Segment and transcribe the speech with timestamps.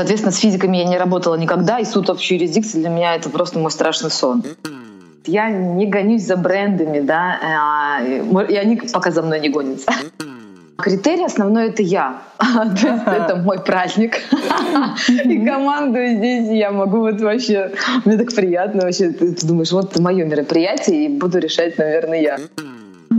[0.00, 3.58] Соответственно, с физиками я не работала никогда, и суд общей юрисдикции для меня это просто
[3.58, 4.42] мой страшный сон.
[5.26, 9.92] Я не гонюсь за брендами, да, а, и они пока за мной не гонятся.
[10.78, 12.22] Критерий основной— это я.
[12.38, 14.20] То есть это мой праздник.
[15.24, 17.72] И командую здесь я могу вот вообще...
[18.06, 19.10] Мне так приятно вообще.
[19.10, 22.38] Ты думаешь, вот это мое мероприятие, и буду решать, наверное, я.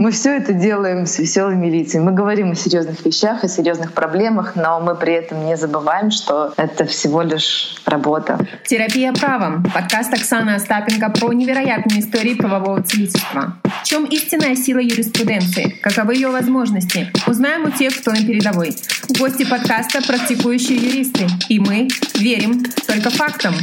[0.02, 2.02] Мы все это делаем с веселыми лицами.
[2.02, 6.52] Мы говорим о серьезных вещах, о серьезных проблемах, но мы при этом не забываем, что
[6.56, 8.36] это всего лишь работа.
[8.66, 9.62] Терапия правом.
[9.72, 13.56] Подкаст Оксаны Остапенко про невероятные истории правового целительства.
[13.62, 15.78] В чем истинная сила юриспруденции?
[15.80, 17.12] Каковы ее возможности?
[17.28, 18.74] Узнаем у тех, кто на передовой.
[19.20, 21.28] Гости подкаста— практикующие юристы.
[21.48, 21.86] И мы
[22.18, 23.54] верим только фактам.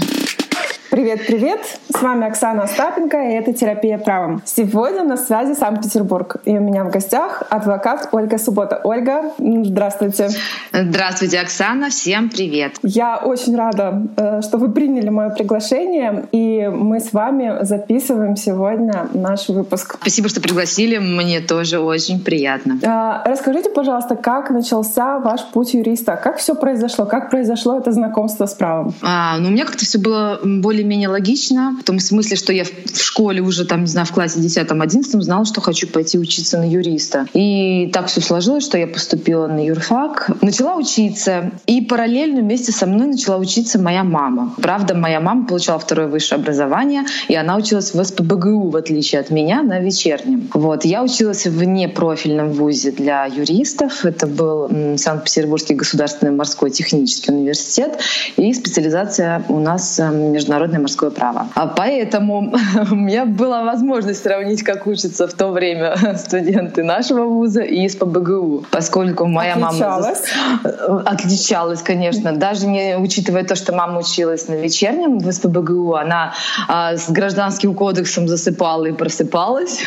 [0.89, 1.59] Привет-привет!
[1.95, 4.41] С вами Оксана Остапенко, и это «Терапия правом».
[4.43, 6.37] Сегодня на связи Санкт-Петербург.
[6.45, 8.81] И у меня в гостях адвокат Ольга Суббота.
[8.83, 10.29] Ольга, здравствуйте.
[10.73, 11.89] Здравствуйте, Оксана.
[11.89, 12.77] Всем привет.
[12.81, 19.09] Я очень рада, э, что вы приняли мое приглашение, и мы с вами записываем сегодня
[19.13, 19.97] наш выпуск.
[20.01, 20.97] Спасибо, что пригласили.
[20.97, 22.79] Мне тоже очень приятно.
[22.83, 26.15] А, расскажите, пожалуйста, как начался ваш путь юриста?
[26.15, 27.05] Как все произошло?
[27.05, 28.95] Как произошло это знакомство с правом?
[29.03, 32.63] А, ну, у меня как-то все было более более-менее логично, в том смысле, что я
[32.63, 36.63] в школе уже, там, не знаю, в классе 10-11 знала, что хочу пойти учиться на
[36.63, 37.25] юриста.
[37.33, 42.85] И так все сложилось, что я поступила на юрфак, начала учиться, и параллельно вместе со
[42.85, 44.53] мной начала учиться моя мама.
[44.61, 49.31] Правда, моя мама получала второе высшее образование, и она училась в СПБГУ, в отличие от
[49.31, 50.49] меня, на вечернем.
[50.53, 50.85] Вот.
[50.85, 54.05] Я училась в непрофильном вузе для юристов.
[54.05, 57.99] Это был Санкт-Петербургский государственный морской технический университет,
[58.37, 61.47] и специализация у нас международная международное морское право.
[61.55, 62.53] А поэтому
[62.91, 67.95] у меня была возможность сравнить, как учатся в то время студенты нашего вуза и из
[67.95, 70.23] ПБГУ, поскольку моя отличалась.
[70.63, 76.33] мама отличалась, конечно, даже не учитывая то, что мама училась на вечернем в СПБГУ, она
[76.67, 79.79] а, с гражданским кодексом засыпала и просыпалась.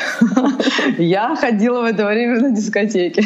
[0.99, 3.25] Я ходила в это время на дискотеке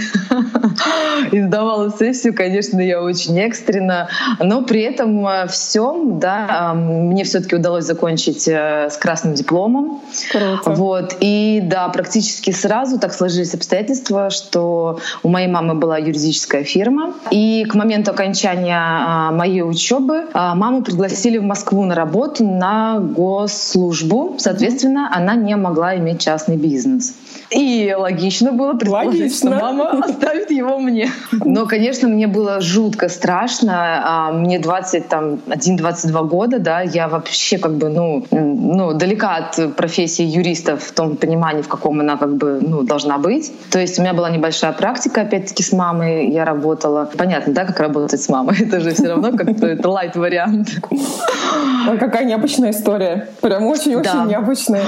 [1.32, 4.08] и сдавала сессию, конечно, я очень экстренно,
[4.40, 9.34] но при этом а, всем, да, а, мне все все-таки удалось закончить э, с красным
[9.34, 10.00] дипломом.
[10.32, 10.70] Круто.
[10.70, 11.16] Вот.
[11.20, 17.14] И да, практически сразу так сложились обстоятельства, что у моей мамы была юридическая фирма.
[17.30, 22.98] И к моменту окончания а, моей учебы а, маму пригласили в Москву на работу на
[22.98, 24.34] госслужбу.
[24.38, 27.14] Соответственно, она не могла иметь частный бизнес.
[27.50, 29.50] И логично было предположить, логично.
[29.50, 31.10] что мама оставит его мне.
[31.32, 34.02] Но, конечно, мне было жутко страшно.
[34.04, 40.76] А, мне 21-22 года, да, я вообще как бы, ну, ну, далека от профессии юриста
[40.76, 43.52] в том понимании, в каком она как бы, ну, должна быть.
[43.70, 47.10] То есть у меня была небольшая практика, опять-таки, с мамой я работала.
[47.16, 48.56] Понятно, да, как работать с мамой?
[48.60, 50.68] Это же все равно как-то это лайт-вариант.
[52.00, 53.28] Какая необычная история.
[53.40, 54.24] Прям очень-очень да.
[54.24, 54.84] необычная.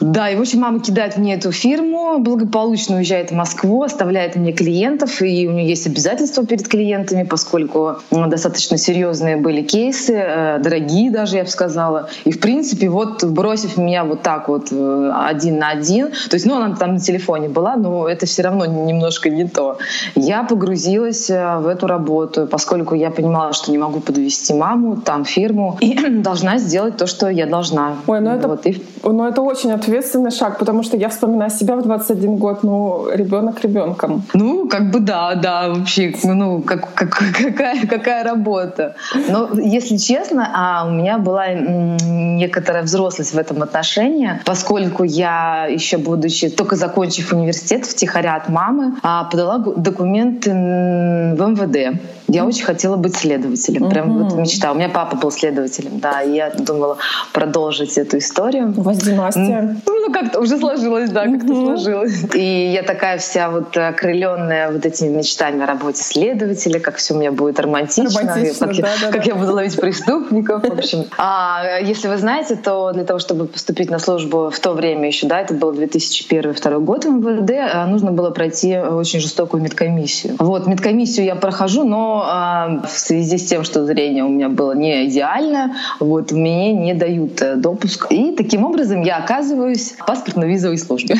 [0.00, 4.52] Да, и в общем мама кидает мне эту фирму, благополучно уезжает в Москву, оставляет мне
[4.52, 10.58] клиентов, и у нее есть обязательства перед клиентами, поскольку ну, достаточно серьезные были кейсы, э,
[10.58, 12.08] дорогие даже, я бы сказала.
[12.24, 16.46] И, в принципе, вот бросив меня вот так вот э, один на один, то есть,
[16.46, 19.78] ну, она там на телефоне была, но это все равно немножко не то.
[20.14, 25.24] Я погрузилась э, в эту работу, поскольку я понимала, что не могу подвести маму, там
[25.24, 27.96] фирму, и должна сделать то, что я должна.
[28.06, 28.82] Ой, ну это, вот, и...
[29.02, 33.60] ну это очень ответственный шаг, потому что я вспоминаю себя в 21 год, ну, ребенок
[33.62, 34.22] ребенком.
[34.34, 38.94] Ну, как бы да, да, вообще, ну, как, как, какая, какая работа.
[39.28, 45.98] Но, если честно, а у меня была некоторая взрослость в этом отношении, поскольку я еще
[45.98, 52.00] будучи, только закончив университет, втихаря от мамы, а, подала документы в МВД.
[52.32, 54.72] Я очень хотела быть следователем, прям вот мечта.
[54.72, 56.96] У меня папа был следователем, да, и я думала
[57.32, 58.72] продолжить эту историю.
[58.76, 59.76] У вас династия?
[59.86, 62.24] Ну, как-то уже сложилось, да, как-то сложилось.
[62.34, 67.18] И я такая вся вот окрыленная вот этими мечтами о работе следователя, как все у
[67.18, 69.28] меня будет романтично, романтично как, да, я, да, как да.
[69.28, 71.04] я буду ловить преступников, в общем.
[71.18, 75.26] А если вы знаете, то для того, чтобы поступить на службу в то время еще,
[75.26, 80.36] да, это был 2001-2002 год в МВД, а, нужно было пройти очень жестокую медкомиссию.
[80.38, 84.72] Вот, медкомиссию я прохожу, но а, в связи с тем, что зрение у меня было
[84.72, 88.06] не идеальное, вот, мне не дают э, допуск.
[88.10, 91.16] И таким образом я оказываюсь в паспортно-визовой службе.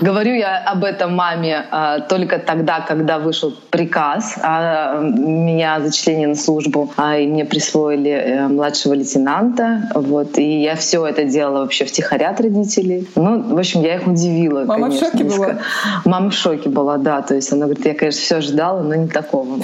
[0.00, 6.34] Говорю я об этом маме а, только тогда, когда вышел приказ о меня зачислении на
[6.34, 9.90] службу, а, и мне присвоили э, младшего лейтенанта.
[9.94, 13.08] Вот, и я все это делала вообще втихаря от родителей.
[13.14, 14.64] Ну, в общем, я их удивила.
[14.64, 15.58] Мама конечно, в шоке была?
[16.04, 17.22] Мама в шоке была, да.
[17.22, 19.62] То есть она говорит, я, конечно, все ожидала, но не такого словом.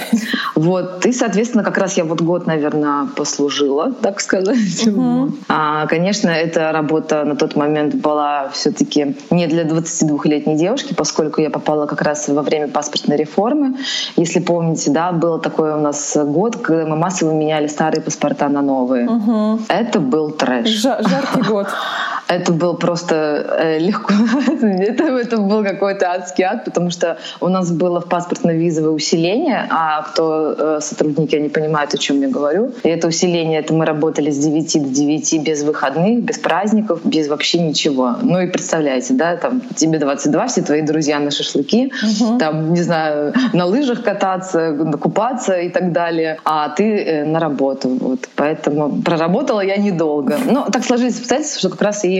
[0.55, 1.05] Вот.
[1.05, 4.85] И, соответственно, как раз я вот год, наверное, послужила, так сказать.
[4.85, 5.31] Uh-huh.
[5.47, 11.41] А, конечно, эта работа на тот момент была все таки не для 22-летней девушки, поскольку
[11.41, 13.75] я попала как раз во время паспортной реформы.
[14.15, 18.61] Если помните, да, был такой у нас год, когда мы массово меняли старые паспорта на
[18.61, 19.07] новые.
[19.07, 19.59] Uh-huh.
[19.67, 20.69] Это был трэш.
[20.69, 21.67] жаркий год.
[22.27, 23.15] Это был просто
[23.59, 24.13] э, легко.
[24.61, 30.01] это, это был какой-то адский ад, потому что у нас было в паспортно-визовое усиление, а
[30.03, 32.71] кто э, сотрудники, они понимают, о чем я говорю.
[32.83, 37.27] И это усиление, это мы работали с 9 до 9 без выходных, без праздников, без
[37.27, 38.15] вообще ничего.
[38.21, 42.39] Ну и представляете, да, там тебе 22, все твои друзья на шашлыки, угу.
[42.39, 47.89] там, не знаю, на лыжах кататься, купаться и так далее, а ты э, на работу.
[47.89, 48.19] Вот.
[48.35, 50.37] Поэтому проработала я недолго.
[50.45, 52.14] Но так сложились обстоятельства, что как раз и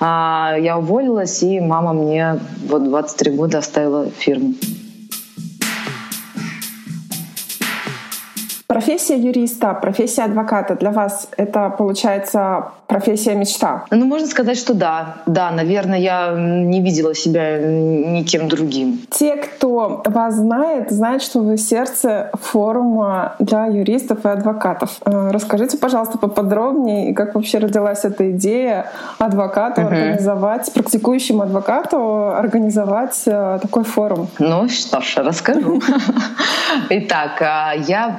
[0.00, 2.38] а, я уволилась, и мама мне
[2.68, 4.54] вот 23 года оставила фирму.
[8.66, 13.84] Профессия юриста, профессия адвоката для вас это получается профессия мечта?
[13.90, 15.18] Ну, можно сказать, что да.
[15.26, 19.00] Да, наверное, я не видела себя никем другим.
[19.10, 24.98] Те, кто вас знает, знают, что вы сердце форума для юристов и адвокатов.
[25.04, 28.86] Э, расскажите, пожалуйста, поподробнее, как вообще родилась эта идея
[29.18, 29.90] адвокату угу.
[29.90, 34.28] организовать, практикующему адвокату организовать э, такой форум?
[34.38, 35.80] Ну что ж, расскажу.
[36.90, 38.18] Итак, а, я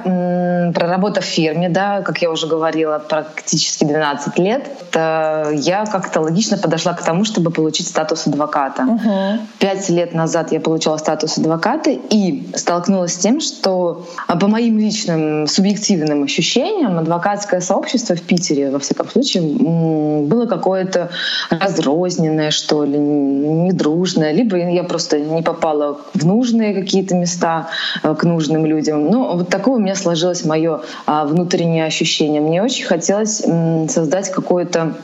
[0.74, 4.62] проработав в фирме, да, как я уже говорила, практически 12 лет,
[4.94, 8.82] я как-то логично подошла к тому, чтобы получить статус адвоката.
[8.82, 9.38] Угу.
[9.58, 14.78] Пять лет назад я получила статус адвоката и столкнулась с тем, что а, по моим
[14.78, 21.10] личным субъективным ощущениям адвокатское сообщество в Питере, во всяком случае, было какое-то
[21.50, 27.68] разрозненное, что ли, недружное, либо я просто не попала в нужные какие-то места
[28.02, 29.10] э, к нужным людям.
[29.10, 32.40] Ну, вот такое у меня сложилось мое а, внутреннее ощущение.
[32.40, 33.42] Мне очень хотелось
[33.90, 34.94] создать какое-то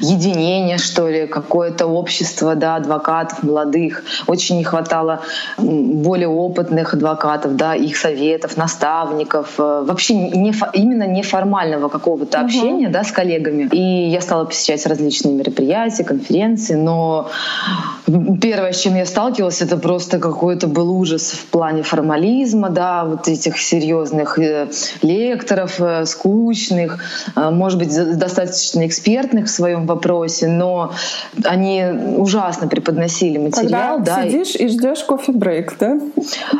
[0.00, 4.04] единение, что ли, какое-то общество да, адвокатов молодых.
[4.26, 5.20] Очень не хватало
[5.56, 12.92] более опытных адвокатов, да, их советов, наставников, э, вообще не, именно неформального какого-то общения угу.
[12.92, 13.68] да, с коллегами.
[13.72, 17.30] И я стала посещать различные мероприятия, конференции, но
[18.40, 23.28] первое, с чем я сталкивалась, это просто какой-то был ужас в плане формализма, да, вот
[23.28, 24.68] этих серьезных э,
[25.02, 26.98] лекторов, э, скучных,
[27.34, 30.92] может быть, достаточно экспертных в своем вопросе, но
[31.44, 31.84] они
[32.16, 33.96] ужасно преподносили материал.
[33.96, 35.98] Когда да, сидишь и ждешь кофе-брейк, да?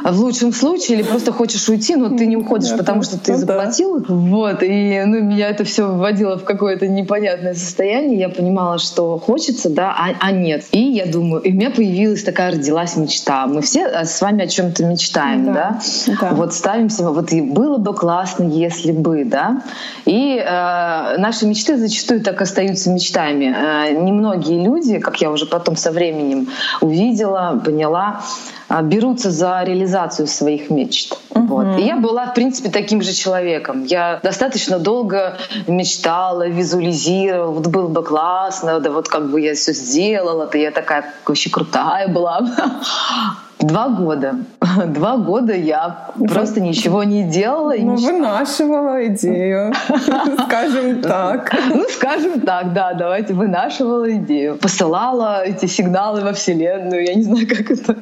[0.04, 3.32] В лучшем случае, или просто хочешь уйти, но ты не уходишь, это, потому что ты
[3.32, 4.00] ну, заплатил.
[4.00, 4.06] Да.
[4.08, 8.18] Вот, и ну, меня это все вводило в какое-то непонятное состояние.
[8.18, 10.64] Я понимала, что хочется, да, а, а нет.
[10.72, 13.46] И я думаю, и у меня появилась такая, родилась мечта.
[13.46, 15.80] Мы все а, с вами о чем-то мечтаем, да?
[16.06, 16.16] да?
[16.20, 16.30] да.
[16.34, 19.62] Вот ставим себе, вот и было бы классно, если бы, да?
[20.04, 23.54] И э, наши мечты зачастую так остаются являются мечтами.
[23.54, 26.48] Э, немногие люди, как я уже потом со временем
[26.80, 28.20] увидела, поняла,
[28.68, 31.18] э, берутся за реализацию своих мечт.
[31.30, 31.46] Угу.
[31.46, 31.78] Вот.
[31.78, 33.84] И я была, в принципе, таким же человеком.
[33.84, 35.36] Я достаточно долго
[35.66, 40.70] мечтала, визуализировала, вот было бы классно, да вот как бы я все сделала, да я
[40.70, 42.40] такая вообще крутая была.
[43.60, 44.36] Два года.
[44.86, 47.74] Два года я просто ничего не делала.
[47.78, 49.72] Ну, вынашивала идею,
[50.46, 51.52] скажем так.
[51.74, 54.56] Ну, скажем так, да, давайте вынашивала идею.
[54.58, 57.96] Посылала эти сигналы во Вселенную, я не знаю, как это.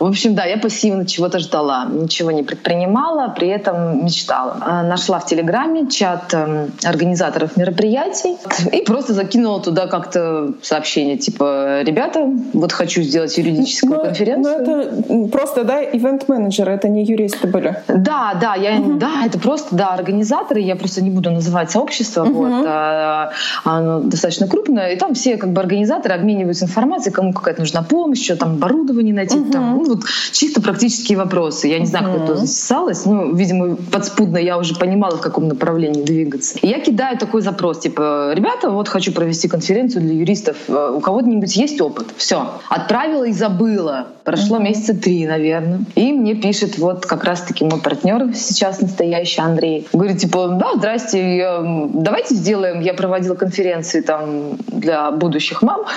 [0.00, 4.56] В общем, да, я пассивно чего-то ждала, ничего не предпринимала, при этом мечтала.
[4.60, 8.36] А, нашла в Телеграме чат эм, организаторов мероприятий
[8.72, 14.78] и просто закинула туда как-то сообщение, типа, ребята, вот хочу сделать юридическую но, конференцию.
[15.08, 17.76] Но просто, да, ивент-менеджеры, это не юристы были?
[17.88, 18.98] Да, да, я, угу.
[18.98, 22.44] да, это просто, да, организаторы, я просто не буду называть сообщество, угу.
[22.44, 23.30] вот, а,
[23.64, 28.24] оно достаточно крупное, и там все как бы организаторы обмениваются информацией, кому какая-то нужна помощь,
[28.24, 29.52] что там оборудование найти, угу.
[29.52, 31.68] там, ну, вот чисто практические вопросы.
[31.68, 36.02] Я не знаю, кто это записалась, ну, видимо, подспудно я уже понимала, в каком направлении
[36.02, 36.58] двигаться.
[36.60, 41.00] И я кидаю такой запрос, типа, ребята, вот хочу провести конференцию для юристов, э, у
[41.00, 42.06] кого-нибудь есть опыт?
[42.16, 42.52] Все.
[42.68, 44.08] Отправила и забыла.
[44.28, 45.80] Прошло месяца три, наверное.
[45.94, 49.88] И мне пишет вот как раз-таки мой партнер сейчас настоящий Андрей.
[49.90, 51.62] Говорит, типа, да, здрасте, я,
[51.94, 52.80] давайте сделаем.
[52.80, 55.86] Я проводила конференции там для будущих мам.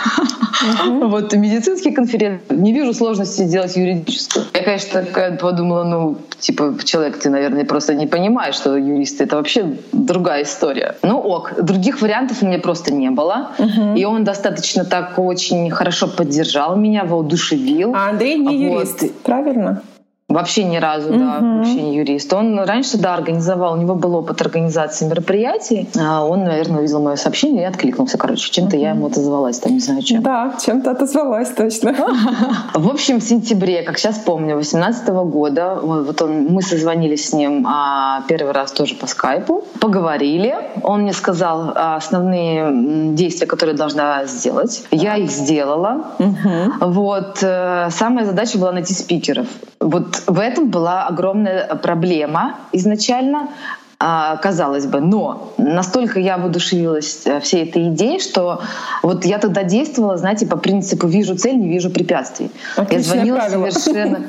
[0.85, 2.45] Вот медицинские конференции.
[2.51, 4.45] Не вижу сложности сделать юридическую.
[4.61, 9.77] Я, конечно, подумала, ну, типа, человек, ты, наверное, просто не понимаешь, что юристы— это вообще
[9.91, 10.95] другая история.
[11.03, 13.51] Ну ок, других вариантов у меня просто не было.
[13.95, 17.93] И он достаточно так очень хорошо поддержал меня, воодушевил.
[17.95, 19.81] А Андрей не юрист, правильно?
[20.33, 21.19] Вообще ни разу, угу.
[21.19, 22.33] да, вообще не юрист.
[22.33, 25.89] Он раньше, да, организовал, у него был опыт организации мероприятий.
[25.99, 28.17] А он, наверное, увидел мое сообщение и откликнулся.
[28.17, 28.83] Короче, чем-то угу.
[28.83, 30.21] я ему отозвалась, там не знаю чем.
[30.21, 31.93] Да, чем-то отозвалась, точно.
[32.73, 37.65] В общем, в сентябре, как сейчас помню, 2018 года, вот он, мы созвонились с ним
[37.67, 40.55] а, первый раз тоже по скайпу, поговорили.
[40.83, 44.83] Он мне сказал основные действия, которые должна сделать.
[44.91, 46.05] Я их сделала.
[46.19, 46.91] Угу.
[46.91, 47.39] Вот.
[47.41, 49.47] Э, самая задача была найти спикеров.
[49.79, 53.49] Вот в этом была огромная проблема изначально.
[54.03, 54.99] А, казалось бы.
[54.99, 58.61] Но настолько я воодушевилась э, всей этой идеей, что
[59.03, 62.49] вот я тогда действовала, знаете, по принципу «вижу цель, не вижу препятствий».
[62.75, 63.69] Отличное я звонила правило.
[63.69, 64.19] совершенно...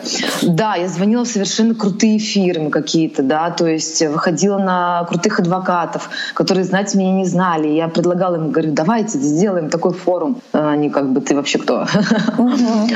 [0.43, 6.11] Да, я звонила в совершенно крутые фирмы какие-то, да, то есть выходила на крутых адвокатов,
[6.35, 7.69] которые, знаете, меня не знали.
[7.69, 10.37] Я предлагала им, говорю, давайте сделаем такой форум.
[10.53, 11.87] Они как бы, ты вообще кто?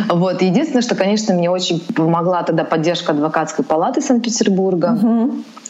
[0.08, 0.42] Вот.
[0.42, 4.98] Единственное, что, конечно, мне очень помогла тогда поддержка адвокатской палаты Санкт-Петербурга.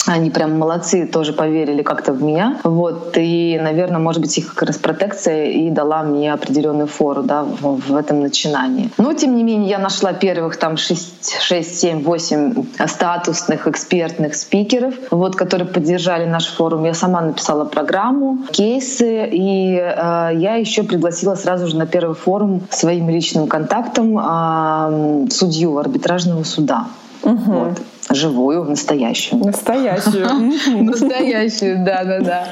[0.06, 2.58] Они прям молодцы, тоже поверили как-то в меня.
[2.62, 3.16] Вот.
[3.16, 7.80] И, наверное, может быть, их как раз протекция и дала мне определенную фору да, в,
[7.88, 8.90] в этом начинании.
[8.98, 14.94] Но, тем не менее, я нашла первых там 6, 6 7, 8 статусных экспертных спикеров,
[15.10, 16.84] вот, которые поддержали наш форум.
[16.84, 22.62] Я сама написала программу, кейсы, и э, я еще пригласила сразу же на первый форум
[22.70, 26.86] своим личным контактом э, судью арбитражного суда.
[27.22, 27.52] Угу.
[27.52, 27.78] Вот
[28.10, 29.44] живую, настоящую.
[29.44, 30.26] Настоящую.
[30.84, 32.48] Настоящую, да-да-да.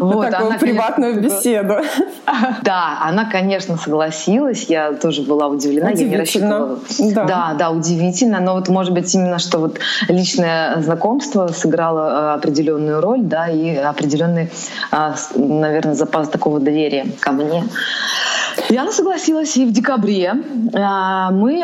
[0.00, 1.76] Вот, Такую приватную беседу.
[2.62, 4.64] Да, она, конечно, согласилась.
[4.64, 5.90] Я тоже была удивлена.
[5.90, 6.78] Я не рассчитывала.
[6.98, 8.40] Да, да, удивительно.
[8.40, 9.78] Но вот, может быть, именно что вот
[10.08, 14.50] личное знакомство сыграло э, определенную роль, да, и определенный,
[14.92, 17.64] э, наверное, запас такого доверия ко мне.
[18.70, 20.34] Она согласилась, и в декабре
[20.72, 21.60] э, мы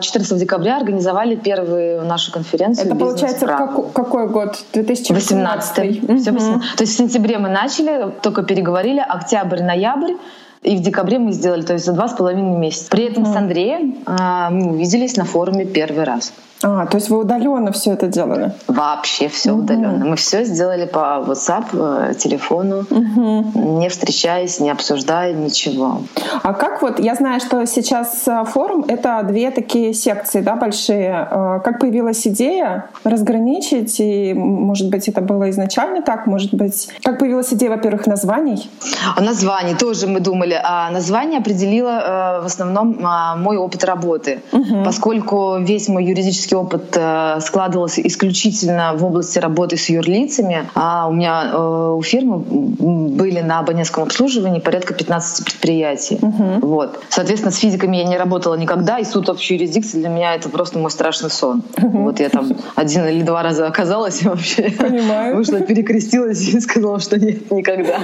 [0.00, 2.86] 14 декабря организовали первую нашу конференцию.
[2.86, 4.64] Это получается как, какой год?
[4.72, 5.78] 2018.
[5.78, 6.02] 18.
[6.02, 6.18] Угу.
[6.18, 6.76] Все 18.
[6.76, 10.14] То есть в сентябре мы начали, только переговорили, октябрь, ноябрь.
[10.62, 12.90] И в декабре мы сделали, то есть за два с половиной месяца.
[12.90, 13.32] При этом mm.
[13.32, 16.32] с Андреем э, мы увиделись на форуме первый раз.
[16.62, 18.52] А, то есть вы удаленно все это делали?
[18.66, 19.62] Вообще все угу.
[19.62, 20.04] удаленно.
[20.04, 23.78] Мы все сделали по WhatsApp, э, телефону, угу.
[23.78, 26.02] не встречаясь, не обсуждая ничего.
[26.42, 31.28] А как вот, я знаю, что сейчас э, форум— это две такие секции, да, большие.
[31.30, 36.88] Э, как появилась идея разграничить, и, может быть, это было изначально так, может быть...
[37.02, 38.70] Как появилась идея, во-первых, названий?
[39.14, 40.58] О названии тоже мы думали.
[40.62, 44.84] А название определило в основном а, мой опыт работы, угу.
[44.84, 50.68] поскольку весь мой юридический практический опыт э, складывался исключительно в области работы с юрлицами.
[50.74, 56.18] А у меня э, у фирмы были на абонентском обслуживании порядка 15 предприятий.
[56.20, 56.66] Угу.
[56.66, 57.00] Вот.
[57.08, 60.78] Соответственно, с физиками я не работала никогда, и суд общей юрисдикции для меня это просто
[60.78, 61.62] мой страшный сон.
[61.78, 61.98] Угу.
[62.02, 65.36] Вот я там один или два раза оказалась и вообще Понимаю.
[65.36, 67.98] вышла, перекрестилась и сказала, что нет, никогда.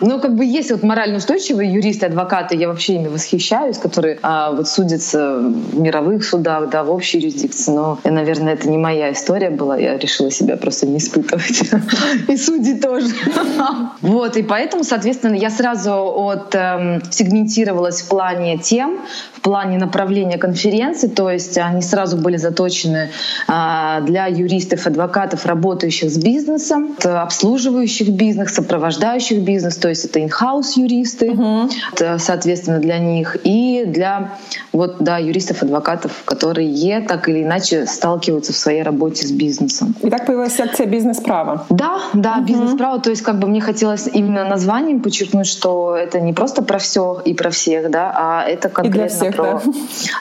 [0.00, 4.52] Но как бы есть вот морально устойчивые юристы, адвокаты, я вообще ими восхищаюсь, которые а,
[4.52, 9.50] вот судятся в мировых судах, да, в общей юрисдикции но, наверное, это не моя история
[9.50, 9.76] была.
[9.76, 11.62] Я решила себя просто не испытывать.
[12.28, 13.08] И судьи тоже.
[14.00, 18.98] Вот, и поэтому, соответственно, я сразу от эм, сегментировалась в плане тем,
[19.34, 23.10] в плане направления конференции, то есть они сразу были заточены
[23.46, 30.72] э, для юристов, адвокатов, работающих с бизнесом, обслуживающих бизнес, сопровождающих бизнес, то есть это in-house
[30.76, 31.68] юристы, угу.
[32.18, 34.32] соответственно, для них, и для
[34.72, 39.94] вот, да, юристов, адвокатов, которые так или иначе сталкиваются в своей работе с бизнесом.
[40.02, 41.66] И так появилась секция бизнес-права.
[41.70, 42.44] Да, да, угу.
[42.44, 43.00] бизнес-право.
[43.00, 47.20] То есть как бы мне хотелось именно названием подчеркнуть, что это не просто про все
[47.24, 49.44] и про всех, да, а это конкретно и для всех, про...
[49.52, 49.62] Да.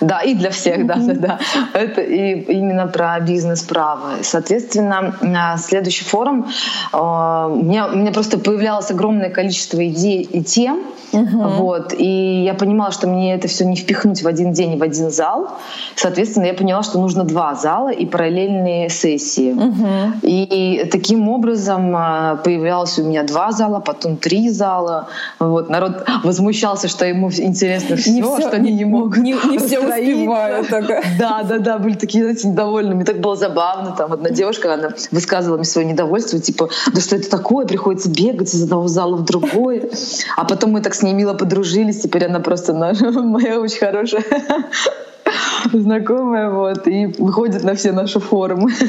[0.01, 1.39] да, и для всех, да, да, да.
[1.73, 4.15] Это и именно про бизнес-право.
[4.21, 6.47] Соответственно, следующий форум
[6.91, 11.37] а, у меня, у меня просто появлялось огромное количество идей и тем, Угу.
[11.37, 11.93] Вот.
[11.97, 15.09] И я понимала, что мне это все не впихнуть в один день и в один
[15.09, 15.49] зал.
[15.95, 19.51] Соответственно, я поняла, что нужно два зала и параллельные сессии.
[19.51, 20.19] Угу.
[20.23, 25.07] И таким образом а, появлялось у меня два зала, потом три зала.
[25.39, 25.69] Вот.
[25.69, 29.17] Народ возмущался, что ему интересно все, не все что они не могут.
[29.17, 30.67] Не, не все успевают.
[31.19, 32.95] Да, да, да, были такие, знаете, недовольны.
[32.95, 33.91] Мне так было забавно.
[33.91, 38.53] Там одна девушка, она высказывала мне свое недовольство, типа, да что это такое, приходится бегать
[38.53, 39.89] из одного зала в другой.
[40.37, 44.23] А потом мы так с ней мило подружились, теперь она просто наша, моя очень хорошая
[45.73, 48.71] знакомая, вот, и выходит на все наши форумы.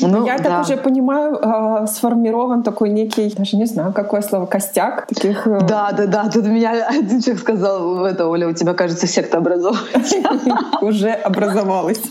[0.00, 5.06] Ну, Я так уже понимаю, а, сформирован такой некий, даже не знаю, какое слово, костяк
[5.06, 5.46] таких...
[5.46, 6.30] Э, да, да, да.
[6.30, 10.14] Тут меня один человек сказал, это, Оля, у тебя, кажется, секта образовалась.
[10.82, 12.02] Уже образовалась.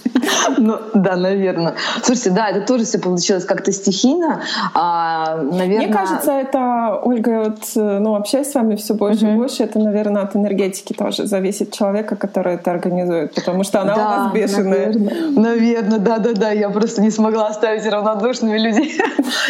[0.58, 1.76] Ну, да, наверное.
[2.02, 4.42] Слушайте, да, это тоже все получилось как-то стихийно.
[4.74, 5.88] А, наверное...
[5.88, 9.80] Мне кажется, это, Ольга, вот, э, ну, общаясь с вами все больше и больше, это,
[9.80, 14.34] наверное, от энергетики тоже зависит человека, который это организует, потому что она да, у нас
[14.34, 14.88] бешеная.
[14.88, 16.52] Наверное, наверное, да-да-да.
[16.52, 19.00] Я просто не смогла оставить равнодушными людей.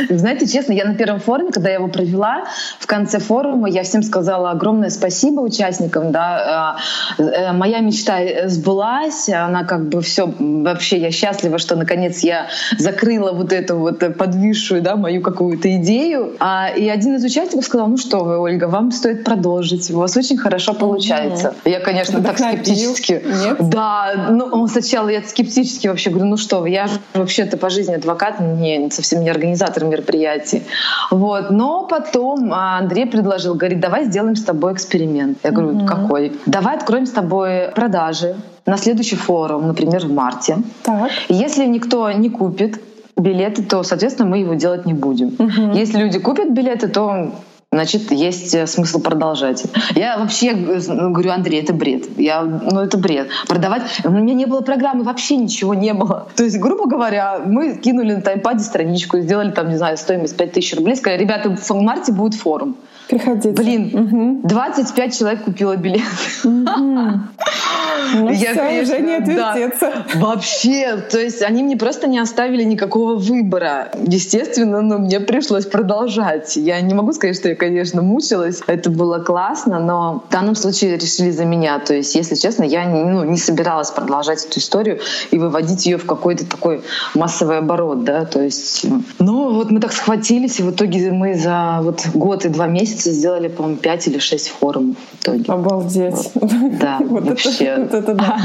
[0.10, 2.43] Знаете, честно, я на первом форуме, когда я его провела,
[2.79, 6.12] в конце форума я всем сказала огромное спасибо участникам.
[6.12, 6.77] Да.
[7.17, 12.48] Э, э, моя мечта сбылась, она как бы все вообще я счастлива, что наконец я
[12.77, 16.33] закрыла вот эту вот подвисшую, да, мою какую-то идею.
[16.39, 20.17] А, и один из участников сказал, ну что вы, Ольга, вам стоит продолжить, у вас
[20.17, 21.53] очень хорошо получается.
[21.63, 21.72] Mm-hmm.
[21.72, 23.24] Я, конечно, так скептически.
[23.43, 23.57] Нет?
[23.69, 23.92] Да,
[24.29, 28.89] ну сначала я скептически вообще говорю, ну что я же вообще-то по жизни адвокат, не,
[28.91, 30.63] совсем не организатор мероприятий.
[31.12, 31.51] Вот.
[31.51, 35.38] Но потом а, Андрей предложил, говорит, давай сделаем с тобой эксперимент.
[35.43, 35.88] Я говорю, mm-hmm.
[35.88, 36.31] какой?
[36.45, 38.35] Давай откроем с тобой продажи
[38.65, 40.57] на следующий форум, например, в марте.
[40.83, 41.12] Так.
[41.29, 42.81] Если никто не купит
[43.17, 45.35] билеты, то, соответственно, мы его делать не будем.
[45.38, 45.77] Угу.
[45.77, 47.31] Если люди купят билеты, то
[47.74, 49.63] значит, есть э, смысл продолжать.
[49.96, 52.06] Я вообще ну, говорю, Андрей, это бред.
[52.18, 53.30] Я, ну, это бред.
[53.48, 53.84] Продавать...
[54.03, 56.27] У меня не было программы, вообще ничего не было.
[56.36, 60.75] То есть, грубо говоря, мы кинули на таймпаде страничку, сделали там, не знаю, стоимость 5000
[60.75, 62.75] рублей, сказали, ребята, в марте будет форум.
[63.10, 63.50] Приходите.
[63.50, 64.48] Блин, угу.
[64.48, 66.01] 25 человек купило билет.
[66.44, 66.68] Угу.
[68.13, 69.91] Ну, я, все, конечно, уже не отвертеться.
[70.13, 73.91] Да, вообще, то есть они мне просто не оставили никакого выбора.
[74.05, 76.55] Естественно, но мне пришлось продолжать.
[76.55, 78.62] Я не могу сказать, что я, конечно, мучилась.
[78.67, 81.79] Это было классно, но в данном случае решили за меня.
[81.79, 85.00] То есть, если честно, я ну, не собиралась продолжать эту историю
[85.32, 86.82] и выводить ее в какой-то такой
[87.13, 88.86] массовый оборот, да, то есть,
[89.20, 93.12] ну, вот мы так схватились, и в итоге мы за вот год и два месяца
[93.12, 95.43] сделали, по-моему, пять или шесть форумов в итоге.
[95.48, 96.32] Обалдеть.
[96.79, 98.38] Да, вообще это да.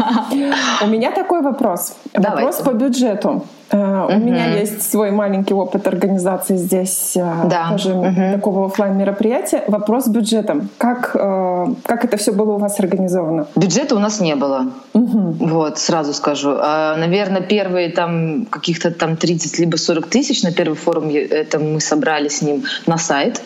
[0.83, 1.95] У меня такой вопрос.
[2.15, 3.45] Вопрос по бюджету.
[3.71, 7.69] Uh, У меня есть свой маленький опыт организации здесь, э, да.
[7.71, 9.63] тоже uh такого офлайн мероприятия.
[9.69, 10.71] Вопрос с бюджетом.
[10.79, 13.47] Как, uh, как это все было у вас организовано?
[13.57, 14.69] Бюджета у нас не было.
[14.95, 16.57] uh Вот, сразу скажу.
[16.59, 21.81] А, наверное, первые там каких-то там 30 либо 40 тысяч на первый форум это мы
[21.81, 23.43] собрали с ним на сайт.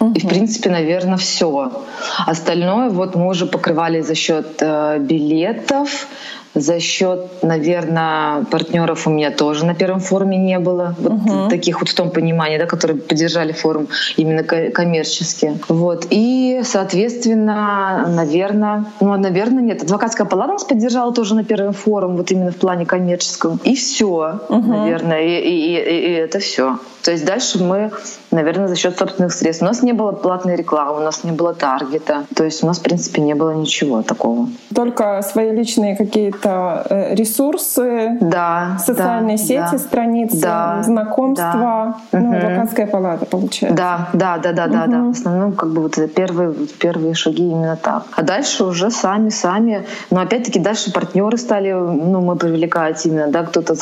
[0.00, 1.84] И, в принципе, наверное, все.
[2.26, 6.06] Остальное вот мы уже покрывали за счет э, билетов,
[6.54, 10.94] за счет, наверное, партнеров у меня тоже на первом форуме не было.
[10.98, 11.48] Вот угу.
[11.48, 15.58] таких вот в том понимании, да, которые поддержали форум именно коммерчески.
[15.68, 16.06] Вот.
[16.10, 19.82] И, соответственно, наверное, ну, наверное, нет.
[19.82, 23.60] Адвокатская палата нас поддержала тоже на первом форуме, вот именно в плане коммерческом.
[23.62, 24.72] И все, угу.
[24.72, 25.22] наверное.
[25.22, 26.78] И, и, и, и это все.
[27.04, 27.92] То есть дальше мы,
[28.30, 29.62] наверное, за счет собственных средств.
[29.62, 32.24] У нас не было платной рекламы, у нас не было таргета.
[32.34, 34.48] То есть у нас, в принципе, не было ничего такого.
[34.74, 42.18] Только свои личные какие-то э, ресурсы, да, социальные да, сети, да, страницы, да, знакомства, да.
[42.18, 42.36] ну, угу.
[42.36, 43.76] адвокатская палата, получается.
[43.76, 44.72] Да, да, да, да, угу.
[44.72, 45.02] да, да.
[45.04, 48.04] В основном, как бы вот это первые, первые шаги именно так.
[48.12, 49.84] А дальше уже сами, сами.
[50.10, 53.74] Но опять-таки дальше партнеры стали, ну, мы привлекать именно, да, кто-то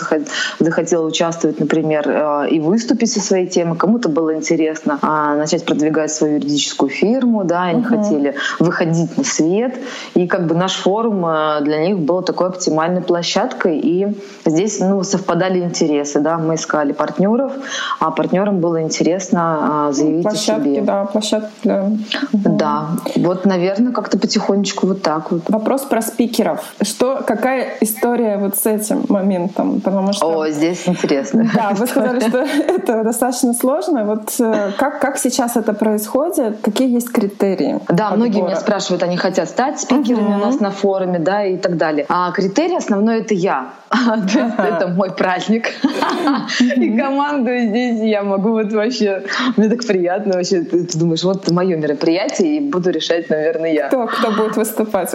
[0.59, 6.12] захотел участвовать, например, э, и выступить со своей темы, кому-то было интересно а, начать продвигать
[6.12, 7.85] свою юридическую фирму, да, они uh-huh.
[7.85, 9.75] хотели выходить на свет,
[10.14, 15.02] и как бы наш форум а, для них был такой оптимальной площадкой, и здесь ну,
[15.02, 17.52] совпадали интересы, да, мы искали партнеров,
[18.00, 20.80] а партнерам было интересно а, заявить площадки, о себе.
[20.82, 21.74] Да, площадки для...
[21.74, 21.98] Uh-huh.
[22.32, 25.48] Да, вот, наверное, как-то потихонечку вот так вот.
[25.48, 26.61] Вопрос про спикеров.
[26.82, 29.80] Что, какая история вот с этим моментом?
[29.80, 30.26] Потому что...
[30.26, 31.50] О, здесь интересно.
[31.54, 34.04] Да, вы сказали, что это достаточно сложно.
[34.04, 36.58] Вот э, как, как сейчас это происходит?
[36.62, 37.80] Какие есть критерии?
[37.88, 38.16] Да, отбора?
[38.16, 40.42] многие меня спрашивают, они хотят стать спикерами uh-huh.
[40.42, 42.06] у нас на форуме, да, и так далее.
[42.08, 43.72] А критерий основной— это я.
[43.90, 45.68] То есть это мой праздник.
[46.77, 49.24] И команду здесь я могу вот вообще...
[49.57, 50.62] Мне так приятно вообще.
[50.62, 53.88] Ты думаешь, вот мое мероприятие, и буду решать, наверное, я.
[53.88, 55.14] Кто, кто будет выступать.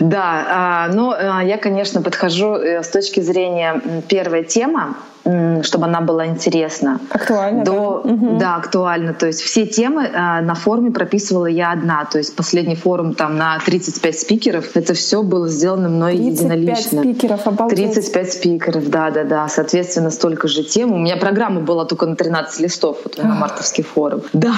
[0.00, 6.00] Да, а, но а, я, конечно, подхожу э, с точки зрения первая тема, чтобы она
[6.00, 7.00] была интересна.
[7.10, 7.64] Актуальна.
[7.64, 8.12] До, да?
[8.12, 8.38] Угу.
[8.38, 9.12] да, актуально.
[9.14, 12.04] То есть все темы э, на форуме прописывала я одна.
[12.04, 14.76] То есть последний форум там на 35 спикеров.
[14.76, 17.02] Это все было сделано мной 35 единолично.
[17.02, 17.92] спикеров, обалдеть.
[17.92, 19.48] 35 спикеров, да, да, да.
[19.48, 20.92] Соответственно, столько же тем.
[20.92, 24.22] У меня программа была только на 13 листов вот, на мартовский форум.
[24.32, 24.54] Да.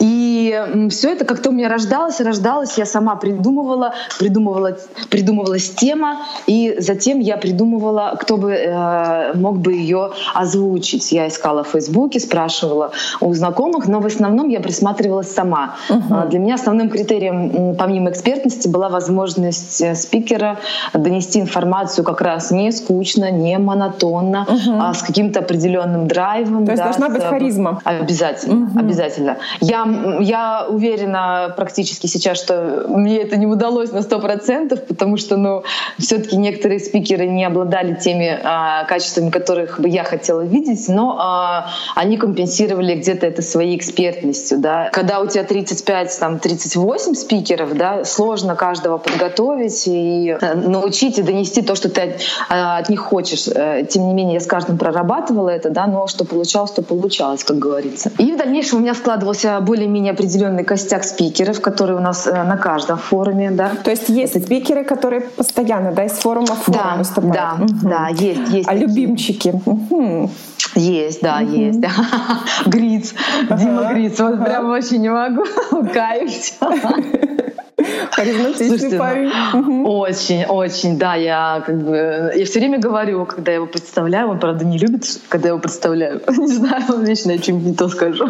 [0.00, 4.76] И И все это как-то у меня рождалось, рождалось, я сама придумывала, придумывала,
[5.08, 11.12] придумывалась тема, и затем я придумывала, кто бы э, мог бы ее озвучить.
[11.12, 15.76] Я искала в Фейсбуке, спрашивала у знакомых, но в основном я присматривалась сама.
[15.88, 16.28] Uh-huh.
[16.28, 20.58] Для меня основным критерием, помимо экспертности, была возможность э, спикера
[20.92, 24.78] донести информацию как раз не скучно, не монотонно, uh-huh.
[24.80, 26.64] а с каким-то определенным драйвом.
[26.64, 27.80] То есть да, должна быть харизма.
[27.84, 28.80] Обязательно, uh-huh.
[28.80, 29.36] обязательно.
[29.60, 29.86] Я,
[30.20, 30.31] я
[30.68, 35.62] уверена практически сейчас, что мне это не удалось на сто процентов, потому что, ну,
[35.98, 41.70] все-таки некоторые спикеры не обладали теми а, качествами, которых бы я хотела видеть, но а,
[41.94, 44.90] они компенсировали где-то это своей экспертностью, да.
[44.92, 51.22] Когда у тебя 35, там, 38 спикеров, да, сложно каждого подготовить и э, научить и
[51.22, 52.10] донести то, что ты от,
[52.48, 53.48] а, от них хочешь.
[53.48, 57.44] Э, тем не менее, я с каждым прорабатывала это, да, но что получалось, то получалось,
[57.44, 58.10] как говорится.
[58.18, 62.56] И в дальнейшем у меня складывался более-менее определенный костяк спикеров, которые у нас э, на
[62.56, 63.72] каждом форуме, да.
[63.82, 64.46] То есть есть это...
[64.46, 67.34] спикеры, которые постоянно, да, из форума в форум да, выступают?
[67.34, 67.88] Да, угу.
[67.88, 68.68] да, есть, есть.
[68.68, 68.86] А такие.
[68.86, 69.48] любимчики?
[69.66, 70.30] Угу.
[70.76, 71.50] Есть, да, угу.
[71.50, 71.80] есть.
[72.66, 73.14] Гриц,
[73.50, 74.20] Дима Гриц.
[74.20, 75.42] Вот прям очень не могу.
[75.92, 76.56] Каюсь.
[78.10, 79.84] Харизматичный ну, парень.
[79.86, 81.14] Очень, очень, да.
[81.14, 85.04] Я как бы я все время говорю, когда я его представляю, он правда не любит,
[85.28, 86.20] когда я его представляю.
[86.42, 88.24] Не знаю, он вечно о чем не то скажу.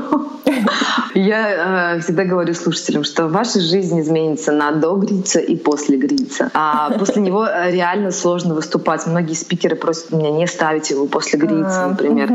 [1.15, 6.51] Я э, всегда говорю слушателям, что ваша жизнь изменится на до Грица и после Грица.
[6.55, 9.07] А после него реально сложно выступать.
[9.07, 12.31] Многие спикеры просят меня не ставить его после Грица, а, например.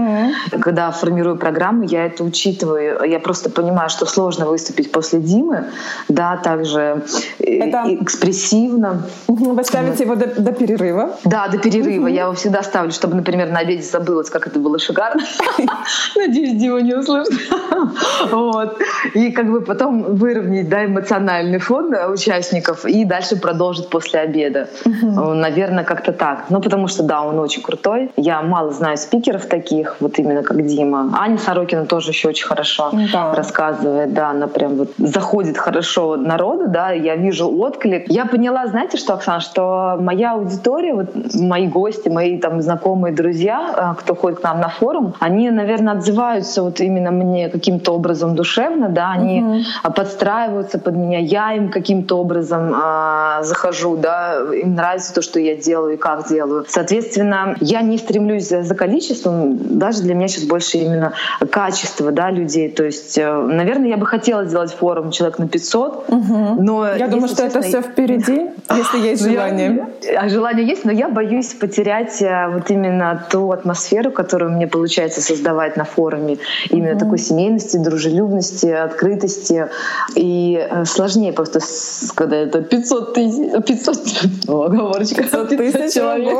[0.62, 3.04] Когда формирую программу, я это учитываю.
[3.10, 5.66] Я просто понимаю, что сложно выступить после Димы.
[6.08, 7.04] Да, также
[7.40, 7.84] это...
[7.88, 9.04] экспрессивно.
[9.28, 11.18] Вы ставите его до, до перерыва?
[11.24, 12.08] Да, до перерыва.
[12.08, 15.24] Я его всегда ставлю, чтобы, например, на обеде забылось, как это было шикарно.
[16.16, 17.34] Надеюсь, Дима не услышит.
[18.32, 18.80] Вот.
[19.14, 24.70] И как бы потом выровнять да, эмоциональный фон участников и дальше продолжить после обеда.
[24.86, 26.46] Наверное, как-то так.
[26.50, 28.12] Ну, потому что, да, он очень крутой.
[28.18, 31.12] Я мало знаю спикеров таких, вот именно как Дима.
[31.18, 34.14] Аня Сорокина тоже еще очень хорошо рассказывает.
[34.14, 38.10] Да, она прям вот заходит хорошо народу, да, я вижу отклик.
[38.10, 43.94] Я поняла, знаете что, Оксана, что моя аудитория, вот мои гости, мои там знакомые, друзья,
[43.96, 48.36] э, кто ходит к нам на форум, они, наверное, отзываются вот именно мне каким-то образом
[48.36, 49.94] душевно, да, они угу.
[49.94, 55.56] подстраиваются под меня, я им каким-то образом э, захожу, да, им нравится то, что я
[55.56, 56.66] делаю и как делаю.
[56.68, 61.14] Соответственно, я не стремлюсь за, за количеством, даже для меня сейчас больше именно
[61.52, 62.70] качество, да, людей.
[62.70, 66.62] То есть, э, наверное, я бы хотела сделать форум человек на 500, угу.
[66.62, 69.88] но я думаю, что честно, это все впереди, если есть ну, желание.
[70.18, 75.22] А желание есть, но я боюсь потерять э, вот именно ту атмосферу, которую мне получается
[75.22, 76.38] создавать на форуме.
[76.70, 77.00] Именно mm-hmm.
[77.00, 79.68] такой семейности, дружелюбности, открытости.
[80.16, 81.60] И э, сложнее просто,
[82.16, 83.66] когда это 500 тысяч...
[83.66, 83.98] 500...
[84.48, 85.24] Оговорочка.
[85.24, 86.38] 500 тысяч человек.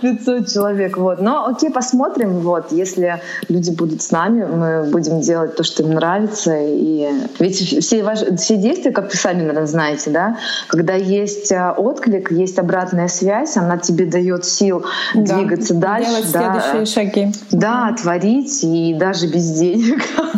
[0.00, 0.96] 500 человек.
[0.96, 1.20] Вот.
[1.20, 2.40] Но окей, посмотрим.
[2.40, 2.72] Вот.
[2.72, 6.56] Если люди будут с нами, мы будем делать то, что им нравится.
[6.58, 10.36] И ведь все, ваши, все действия, как вы сами, наверное, знаете, да,
[10.68, 15.36] когда есть а, отклик, есть обратная связь, она тебе дает сил да.
[15.36, 16.10] двигаться дальше.
[16.10, 17.32] Делать да, следующие шаги.
[17.50, 20.02] Да, творить и даже без денег.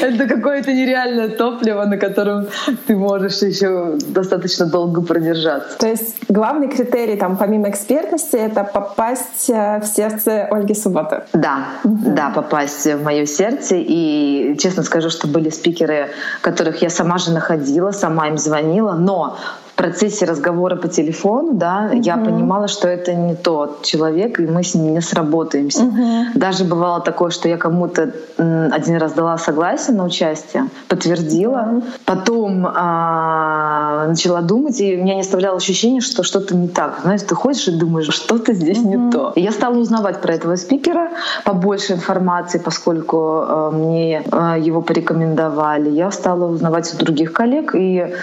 [0.00, 2.46] Это какое-то нереальное топливо, на котором
[2.86, 5.78] ты можешь еще достаточно долго продержаться.
[5.78, 11.22] То есть главный критерий, там, помимо экспертности, это попасть э, в сердце Ольги Субботы.
[11.32, 13.76] Да, да, попасть в мое сердце.
[13.78, 19.36] И честно скажу, что были спикеры, которых я сама же находила, сама им звонила, но
[19.74, 22.00] процессе разговора по телефону, да, угу.
[22.00, 25.84] я понимала, что это не тот человек, и мы с ним не сработаемся.
[25.84, 25.98] Угу.
[26.34, 31.82] Даже бывало такое, что я кому-то один раз дала согласие на участие, подтвердила, угу.
[32.04, 37.00] потом а, начала думать, и у меня не оставляло ощущение, что что-то не так.
[37.02, 38.88] Знаешь, ты ходишь и думаешь, что-то здесь угу.
[38.88, 39.32] не то.
[39.34, 41.10] И я стала узнавать про этого спикера
[41.44, 45.90] побольше информации, поскольку а, мне а, его порекомендовали.
[45.90, 48.14] Я стала узнавать у других коллег, и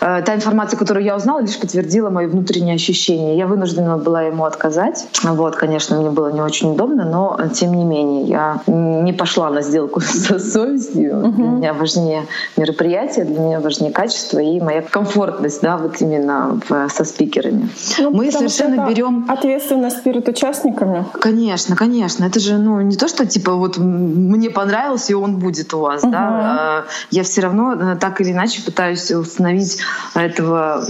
[0.00, 3.38] а, та информация, которую которую я узнала, лишь подтвердила мои внутренние ощущения.
[3.38, 5.06] Я вынуждена была ему отказать.
[5.22, 9.62] Вот, конечно, мне было не очень удобно, но тем не менее я не пошла на
[9.62, 11.18] сделку со совестью.
[11.18, 11.32] Угу.
[11.32, 12.26] Для меня важнее
[12.58, 17.70] мероприятие, для меня важнее качество и моя комфортность, да, вот именно в, со спикерами.
[17.98, 21.06] Ну, Мы совершенно берем ответственность перед участниками.
[21.18, 22.26] Конечно, конечно.
[22.26, 26.02] Это же ну не то, что типа вот мне понравилось и он будет у вас,
[26.02, 26.12] угу.
[26.12, 26.84] да.
[27.10, 29.78] Я все равно э, так или иначе пытаюсь установить
[30.14, 30.81] этого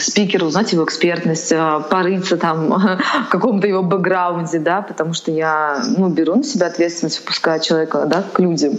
[0.00, 2.68] спикера, узнать его экспертность, э, порыться там
[3.26, 8.06] в каком-то его бэкграунде, да, потому что я ну, беру на себя ответственность, выпуская человека
[8.06, 8.78] да, к людям.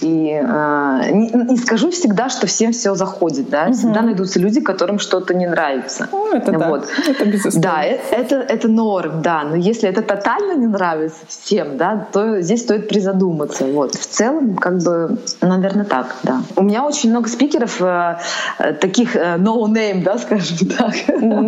[0.00, 3.74] И э, не, не скажу всегда, что всем все заходит, да, угу.
[3.74, 6.08] всегда найдутся люди, которым что-то не нравится.
[6.12, 6.88] Ну, это вот.
[7.06, 7.60] да, это безусловно.
[7.60, 12.40] Да, это, это, это норм, да, но если это тотально не нравится всем, да, то
[12.40, 13.64] здесь стоит призадуматься.
[13.64, 13.94] Вот.
[13.94, 16.42] В целом, как бы, наверное, так, да.
[16.56, 18.18] У меня очень много спикеров, э,
[18.58, 20.94] э таких э, no-name, да, скажем так.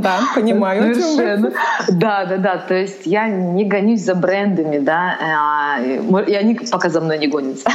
[0.03, 0.95] Да, понимаю.
[0.95, 1.53] Совершенно.
[1.89, 2.57] Да, да, да.
[2.59, 7.29] То есть я не гонюсь за брендами, да, э, и они пока за мной не
[7.29, 7.71] гонятся.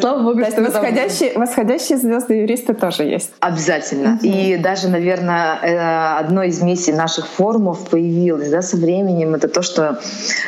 [0.00, 3.30] Слава богу, То есть восходящие, восходящие звезды юристы тоже есть.
[3.40, 4.18] Обязательно.
[4.22, 9.62] И даже, наверное, э, одной из миссий наших форумов появилось да, со временем, это то,
[9.62, 9.98] что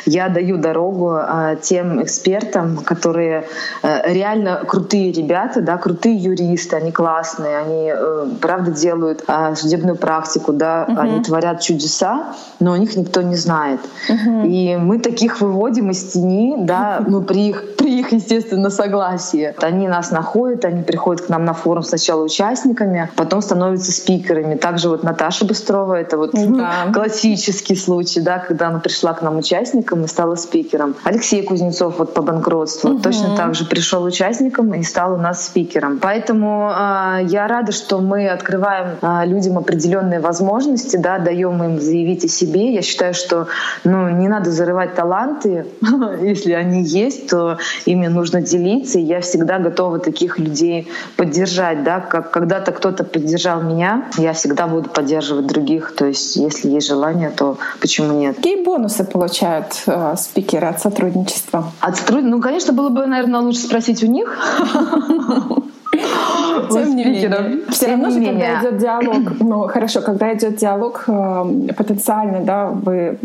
[0.05, 3.47] я даю дорогу э, тем экспертам, которые
[3.83, 7.93] реально крутые ребята, да, крутые юристы, они классные, они
[8.37, 9.23] правда делают
[9.55, 13.79] судебную практику, да, uh они творят чудеса, но о них никто не знает.
[14.09, 19.53] uh И мы таких выводим из тени, да, ну при их, при их, естественно, согласии.
[19.61, 24.55] Они нас находят, они приходят к нам на форум сначала участниками, потом становятся спикерами.
[24.55, 26.91] Также вот Наташа Быстрова, это вот да.
[26.93, 30.95] классический случай, да, когда она пришла к нам участником и стала спикером.
[31.03, 32.99] Алексей Кузнецов вот по банкротству угу.
[32.99, 35.99] точно так же пришел участником и стал у нас спикером.
[35.99, 42.25] Поэтому э, я рада, что мы открываем э, людям определенные возможности, да, даем им заявить
[42.25, 42.73] о себе.
[42.73, 43.47] Я считаю, что
[43.83, 45.65] ну, не надо зарывать таланты,
[46.21, 48.99] если они есть, то ими нужно делиться.
[48.99, 54.67] И я всегда готова таких людей поддержать, да, как когда-то кто-то поддержал меня, я всегда
[54.67, 55.95] буду поддерживать других.
[55.95, 58.35] То есть, если есть желание, то почему нет?
[58.35, 61.71] Какие бонусы получают э, спикеры от сотрудничества?
[61.79, 62.37] От сотрудничества?
[62.37, 64.37] Ну, конечно, было бы, наверное, лучше спросить у них.
[66.71, 67.59] Тем не менее.
[67.69, 73.17] Все равно же, когда идет диалог, ну хорошо, когда идет диалог э, потенциально, да, вы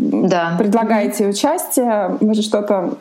[0.57, 2.93] предлагаете участие, вы же что-то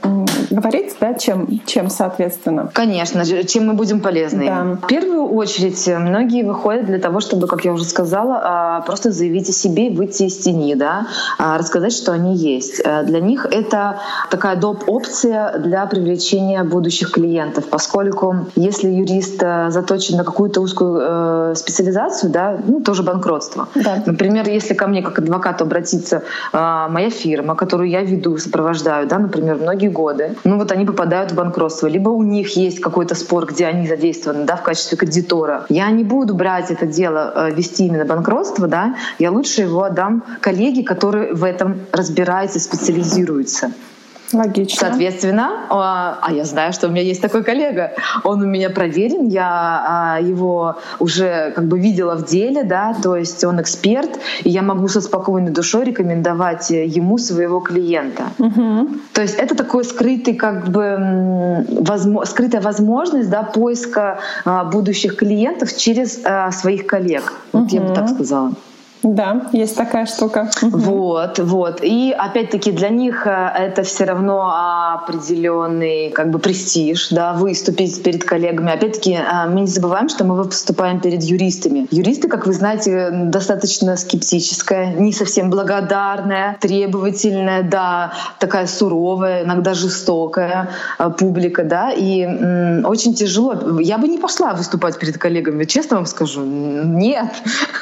[0.51, 2.71] говорите, да, чем, чем соответственно?
[2.73, 4.47] Конечно, чем мы будем полезны.
[4.47, 4.79] Да.
[4.83, 9.49] В первую очередь, многие выходят для того, чтобы, как я уже сказала, а, просто заявить
[9.49, 11.07] о себе и выйти из тени, да,
[11.38, 12.81] а, рассказать, что они есть.
[12.85, 14.85] Э, для них это такая доп.
[14.87, 22.31] опция для привлечения будущих клиентов, поскольку если юрист э, заточен на какую-то узкую э, специализацию,
[22.31, 23.69] да, ну, тоже банкротство.
[23.75, 24.03] Да.
[24.07, 29.19] Например, если ко мне как адвокату обратиться э, моя фирма, которую я веду, сопровождаю, да,
[29.19, 33.47] например, многие годы, ну вот они попадают в банкротство, либо у них есть какой-то спор,
[33.47, 35.67] где они задействованы, да, в качестве кредитора.
[35.69, 40.23] Я не буду брать это дело, э, вести именно банкротство, да, я лучше его отдам
[40.41, 43.73] коллеге, который в этом разбирается, специализируется.
[44.33, 44.88] Логично.
[44.88, 47.92] Соответственно, а, а я знаю, что у меня есть такой коллега,
[48.25, 53.16] он у меня проверен, я а, его уже как бы видела в деле, да, то
[53.16, 54.11] есть он эксперт,
[54.45, 58.25] и я могу со спокойной душой рекомендовать ему своего клиента.
[58.38, 58.88] Угу.
[59.12, 65.77] То есть это такой скрытый как бы возможно, скрытая возможность, да, поиска а, будущих клиентов
[65.77, 67.33] через своих коллег.
[67.53, 67.75] Вот угу.
[67.75, 68.53] я бы так сказала.
[69.03, 70.49] Да, есть такая штука.
[70.61, 71.81] Вот, вот.
[71.83, 74.53] И опять-таки для них э, это все равно
[74.95, 78.73] определенный как бы престиж, да, выступить перед коллегами.
[78.73, 81.88] Опять-таки э, мы не забываем, что мы выступаем перед юристами.
[81.91, 90.71] Юристы, как вы знаете, достаточно скептическая, не совсем благодарная, требовательная, да, такая суровая, иногда жестокая
[91.01, 93.81] э, публика, да, и м, очень тяжело.
[93.81, 97.33] Я бы не пошла выступать перед коллегами, честно вам скажу, нет.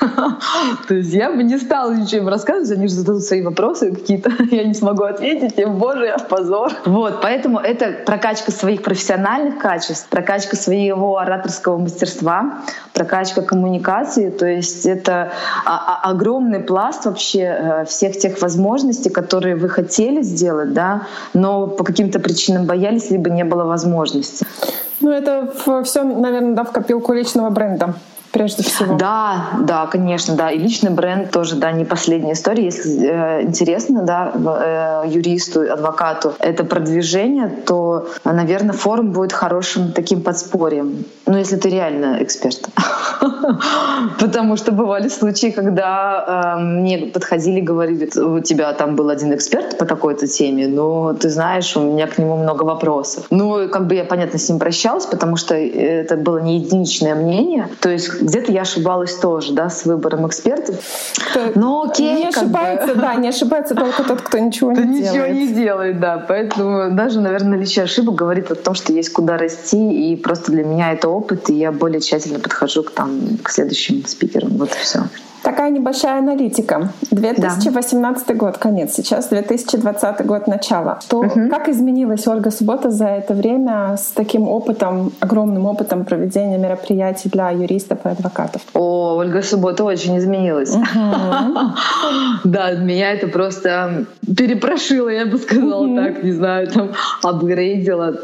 [0.89, 4.31] То есть я бы не стала ничего им рассказывать, они же зададут свои вопросы какие-то,
[4.51, 6.73] я не смогу ответить, им, боже, я в позор.
[6.85, 14.87] Вот, поэтому это прокачка своих профессиональных качеств, прокачка своего ораторского мастерства, прокачка коммуникации, то есть
[14.87, 15.33] это
[15.65, 22.21] огромный пласт вообще э, всех тех возможностей, которые вы хотели сделать, да, но по каким-то
[22.21, 24.47] причинам боялись, либо не было возможности.
[25.01, 25.53] Ну, это
[25.85, 27.95] все, наверное, да, в копилку личного бренда
[28.33, 28.97] прежде всего.
[28.97, 30.51] Да, да, конечно, да.
[30.51, 32.65] И личный бренд тоже, да, не последняя история.
[32.65, 40.23] Если э, интересно, да, э, юристу, адвокату это продвижение, то, наверное, форум будет хорошим таким
[40.23, 41.05] подспорьем.
[41.27, 42.69] Ну, если ты реально эксперт.
[44.21, 49.79] Потому что бывали случаи, когда э, мне подходили, говорили, у тебя там был один эксперт
[49.79, 53.27] по такой-то теме, но ты знаешь, у меня к нему много вопросов.
[53.31, 57.69] Ну, как бы я, понятно, с ним прощалась, потому что это было не единичное мнение.
[57.81, 60.77] То есть где-то я ошибалась тоже, да, с выбором экспертов.
[61.55, 63.01] Но окей, не ошибается, бы.
[63.01, 65.13] да, не ошибается только тот, кто ничего кто не делает.
[65.13, 66.25] ничего не делает, да.
[66.27, 70.65] Поэтому даже, наверное, наличие ошибок говорит о том, что есть куда расти, и просто для
[70.65, 74.57] меня это опыт, и я более тщательно подхожу к, там, к следующим спикерам.
[74.57, 75.05] Вот и все.
[75.43, 76.93] Такая небольшая аналитика.
[77.11, 78.35] 2018 да.
[78.35, 78.95] год, конец.
[78.95, 80.99] Сейчас 2020 год, начало.
[81.09, 81.49] То, угу.
[81.51, 87.51] Как изменилась Ольга Суббота за это время с таким опытом, огромным опытом проведения мероприятий для
[87.51, 88.63] юристов и адвокатов?
[88.75, 90.77] О, Ольга Суббота очень изменилась.
[92.45, 96.91] Да, меня это просто перепрошило, я бы сказала так, не знаю, там
[97.23, 98.21] апгрейдила.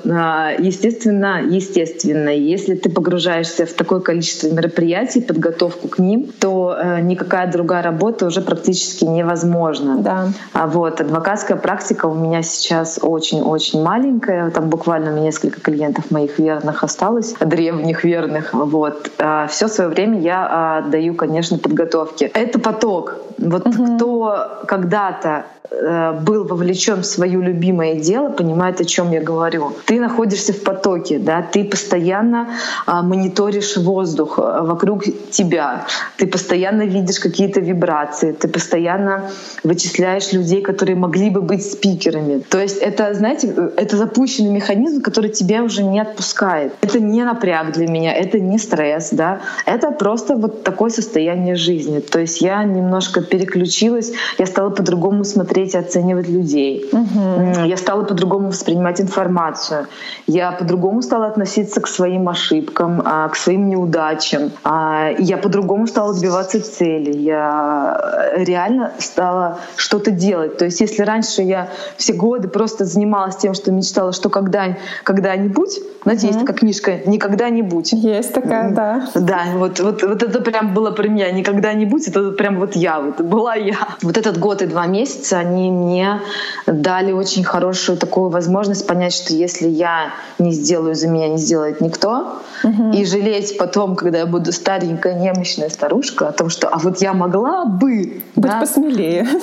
[0.58, 7.50] Естественно, естественно, если ты погружаешься в такое количество мероприятий, подготовку к ним, то э, никакая
[7.50, 9.98] другая работа уже практически невозможна.
[9.98, 10.28] Да.
[10.52, 14.50] А вот адвокатская практика у меня сейчас очень-очень маленькая.
[14.50, 18.52] Там буквально несколько клиентов моих верных осталось, древних верных.
[18.52, 19.10] Вот.
[19.18, 22.26] А все свое время я отдаю, конечно, подготовке.
[22.26, 23.16] Это поток.
[23.38, 23.96] Вот угу.
[23.96, 29.72] кто когда-то Э, был вовлечен в свое любимое дело, понимает, о чем я говорю.
[29.86, 32.48] Ты находишься в потоке, да, ты постоянно
[32.86, 39.30] а, мониторишь воздух э, вокруг тебя, ты постоянно видишь какие-то вибрации, ты постоянно
[39.64, 42.40] вычисляешь людей, которые могли бы быть спикерами.
[42.40, 46.72] То есть это, знаете, это запущенный механизм, который тебя уже не отпускает.
[46.80, 52.00] Это не напряг для меня, это не стресс, да, это просто вот такое состояние жизни.
[52.00, 56.88] То есть я немножко переключилась, я стала по-другому смотреть смотреть и оценивать людей.
[56.92, 57.66] Угу.
[57.66, 59.86] Я стала по-другому воспринимать информацию.
[60.26, 64.50] Я по-другому стала относиться к своим ошибкам, а, к своим неудачам.
[64.64, 66.85] А, я по-другому стала добиваться цели.
[66.86, 70.58] Я реально стала что-то делать.
[70.58, 75.78] То есть если раньше я все годы просто занималась тем, что мечтала, что когда, когда-нибудь,
[76.04, 76.34] знаете, угу.
[76.34, 77.92] есть такая книжка «Никогда-нибудь».
[77.92, 79.08] Есть такая, да.
[79.14, 81.30] Да, вот, вот, вот это прям было про меня.
[81.30, 83.76] «Никогда-нибудь»— это прям вот я, вот была я.
[84.02, 86.20] Вот этот год и два месяца, они мне
[86.66, 91.80] дали очень хорошую такую возможность понять, что если я не сделаю за меня, не сделает
[91.80, 92.92] никто, угу.
[92.92, 97.14] и жалеть потом, когда я буду старенькая немощная старушка, о том, что а вот я
[97.14, 98.60] могла бы быть да?
[98.60, 99.26] посмелее.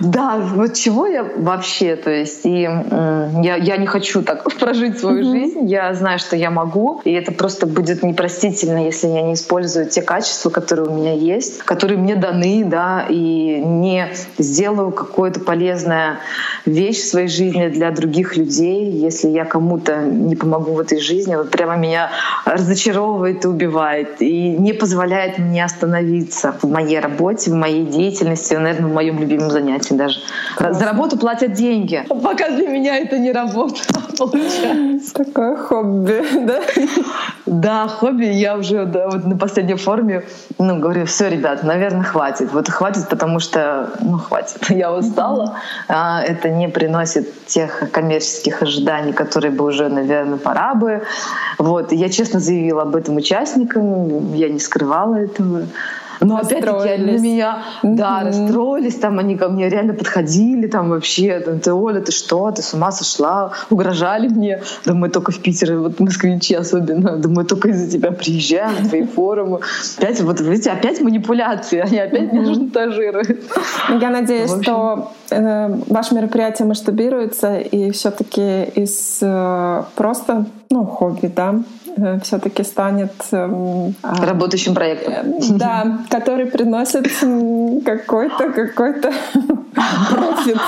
[0.00, 5.22] Да, вот чего я вообще, то есть и я, я не хочу так прожить свою
[5.22, 5.30] угу.
[5.30, 9.88] жизнь, я знаю, что я могу, и это просто будет непростительно, если я не использую
[9.88, 16.20] те качества, которые у меня есть, которые мне даны, да, и не сделаю какое-то полезная
[16.66, 21.34] вещь в своей жизни для других людей, если я кому-то не помогу в этой жизни,
[21.36, 22.10] вот прямо меня
[22.44, 28.94] разочаровывает и убивает, и не позволяет мне остановиться моей работе, в моей деятельности, наверное, в
[28.94, 30.20] моем любимом занятии даже.
[30.56, 30.78] Классно.
[30.78, 32.04] За работу платят деньги.
[32.08, 33.80] Пока для меня это не работа,
[34.18, 35.14] получается.
[35.14, 36.60] Такое хобби, да?
[37.46, 38.26] Да, хобби.
[38.26, 40.24] Я уже да, вот на последней форме
[40.60, 42.52] ну, говорю, все, ребят, наверное, хватит.
[42.52, 44.58] Вот хватит, потому что, ну, хватит.
[44.70, 45.56] Я устала.
[45.88, 51.02] А, это не приносит тех коммерческих ожиданий, которые бы уже, наверное, пора бы.
[51.58, 51.92] Вот.
[51.92, 54.34] И я честно заявила об этом участникам.
[54.34, 55.62] Я не скрывала этого.
[56.20, 57.94] Но опять-таки они на меня, mm-hmm.
[57.94, 62.50] да, расстроились, там они ко мне реально подходили, там вообще, там, ты, Оля, ты что,
[62.50, 64.62] ты с ума сошла, угрожали мне.
[64.84, 69.60] Думаю, только в Питере, вот москвичи особенно, думаю, только из-за тебя приезжаем, твои форумы.
[69.98, 73.40] Опять, вот, видите, опять манипуляции, они опять меня шантажируют.
[74.00, 81.62] Я надеюсь, что э, ваше мероприятие масштабируется и все-таки из э, просто ну, хобби, да,
[82.22, 85.12] все-таки станет эм, а, работающим проектом.
[85.14, 87.08] Э, да, который приносит
[87.84, 89.12] какой-то какой-то
[90.10, 90.58] профит.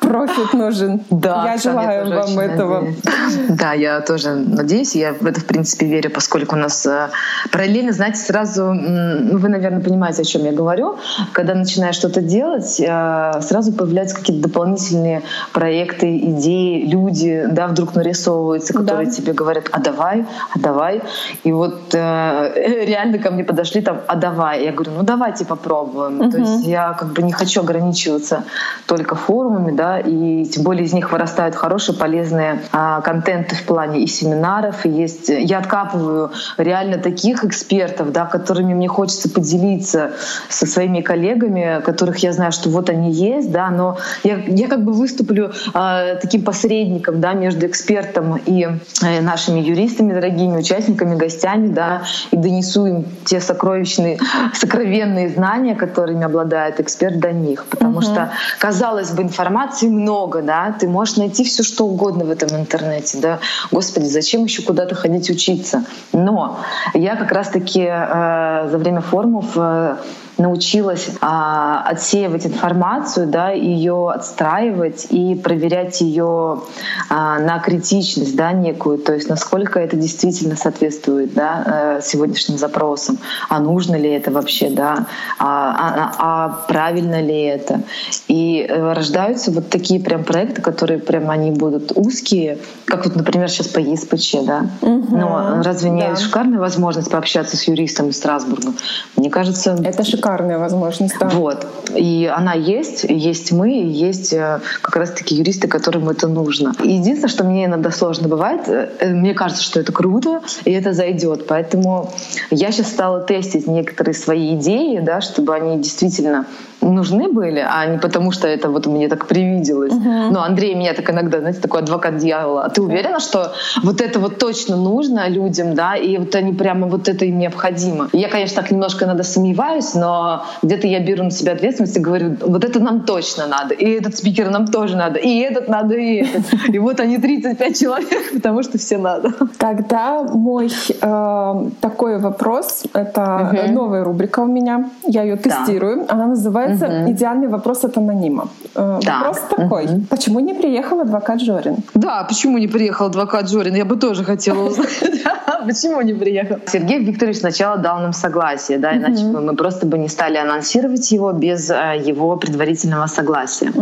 [0.00, 1.00] Профит нужен.
[1.10, 2.80] Да, я желаю я вам этого.
[2.80, 3.58] Надеюсь.
[3.58, 4.94] Да, я тоже надеюсь.
[4.94, 7.08] Я в это, в принципе, верю, поскольку у нас э,
[7.50, 10.98] параллельно, знаете, сразу, вы, наверное, понимаете, о чем я говорю.
[11.32, 19.06] Когда начинаешь что-то делать, сразу появляются какие-то дополнительные проекты, идеи, люди, да, вдруг нарисовываются, которые
[19.06, 19.12] да.
[19.12, 21.02] тебе говорят, а давай, а давай.
[21.44, 24.64] И вот э, реально ко мне подошли там, а давай.
[24.64, 26.22] Я говорю, ну давайте попробуем.
[26.22, 26.30] Uh-huh.
[26.30, 28.44] То есть я как бы не хочу ограничиваться
[28.86, 34.02] только форумами, да, и тем более из них вырастают хорошие, полезные а, контенты в плане
[34.02, 35.28] и семинаров, и есть...
[35.28, 40.12] Я откапываю реально таких экспертов, да, которыми мне хочется поделиться
[40.48, 44.84] со своими коллегами, которых я знаю, что вот они есть, да, но я, я как
[44.84, 48.68] бы выступлю а, таким посредником, да, между экспертом и
[49.02, 54.18] э, нашими юристами, дорогими участниками, гостями, да, и донесу им те сокровищные,
[54.54, 57.64] сокровенные знания, которыми обладает эксперт до них.
[57.66, 58.02] Потому угу.
[58.02, 63.18] что, казалось бы, информации много, да, ты можешь найти все что угодно в этом интернете,
[63.18, 63.38] да.
[63.70, 65.84] Господи, зачем еще куда-то ходить учиться?
[66.12, 66.58] Но
[66.94, 69.96] я как раз-таки э, за время форумов э,
[70.42, 76.62] научилась а, отсеивать информацию, да, ее отстраивать и проверять ее
[77.08, 83.18] а, на критичность, да, некую, то есть насколько это действительно соответствует, да, э, сегодняшним запросам,
[83.48, 85.06] а нужно ли это вообще, да,
[85.38, 87.82] а, а, а правильно ли это.
[88.28, 93.48] И э, рождаются вот такие прям проекты, которые прям они будут узкие, как вот, например,
[93.48, 94.66] сейчас по ЕСПЧ, да.
[94.82, 96.16] Угу, Но разве не да.
[96.16, 98.72] шикарная возможность пообщаться с юристом из Страсбурга?
[99.16, 101.18] Мне кажется, это шикарно шикарная возможность.
[101.18, 101.28] Да.
[101.28, 101.66] Вот.
[101.94, 106.72] И она есть, есть мы, есть э, как раз-таки юристы, которым это нужно.
[106.82, 111.46] Единственное, что мне иногда сложно бывает, э, мне кажется, что это круто, и это зайдет.
[111.46, 112.10] Поэтому
[112.50, 116.46] я сейчас стала тестить некоторые свои идеи, да, чтобы они действительно
[116.82, 119.92] нужны были, а не потому, что это вот мне так привиделось.
[119.92, 120.30] Uh-huh.
[120.30, 122.64] Но Андрей меня так иногда, знаете, такой адвокат дьявола.
[122.64, 123.52] А ты уверена, что
[123.82, 128.08] вот это вот точно нужно людям, да, и вот они прямо вот это им необходимо?
[128.12, 130.21] я, конечно, так немножко иногда сомневаюсь, но
[130.62, 134.16] где-то я беру на себя ответственность и говорю, вот это нам точно надо, и этот
[134.16, 136.44] спикер нам тоже надо, и этот надо, и этот.
[136.74, 139.32] И вот они 35 человек, потому что все надо.
[139.58, 143.72] Тогда мой э, такой вопрос, это uh-huh.
[143.72, 146.14] новая рубрика у меня, я ее тестирую, да.
[146.14, 147.12] она называется угу.
[147.12, 148.48] «Идеальный вопрос от анонима».
[148.74, 149.18] Э, да.
[149.18, 149.84] Вопрос такой.
[149.84, 150.00] Угу.
[150.10, 151.76] Почему не приехал адвокат Жорин?
[151.94, 153.74] Да, почему не приехал адвокат Жорин?
[153.74, 154.88] Я бы тоже хотела узнать.
[155.66, 156.56] Почему не приехал?
[156.66, 161.32] Сергей Викторович сначала дал нам согласие, да, иначе мы просто бы не стали анонсировать его
[161.32, 163.72] без э, его предварительного согласия.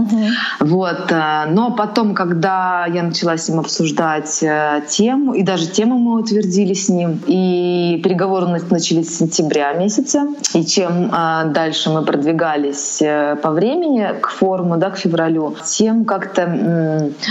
[0.61, 1.11] Вот.
[1.13, 4.45] Э, но потом, когда я начала с ним обсуждать
[4.89, 10.65] тему, и даже тему мы утвердили с ним, и переговоры начались с сентября месяца, и
[10.65, 11.11] чем
[11.53, 16.47] дальше мы продвигались э, по времени к форуму, да, к февралю, тем как-то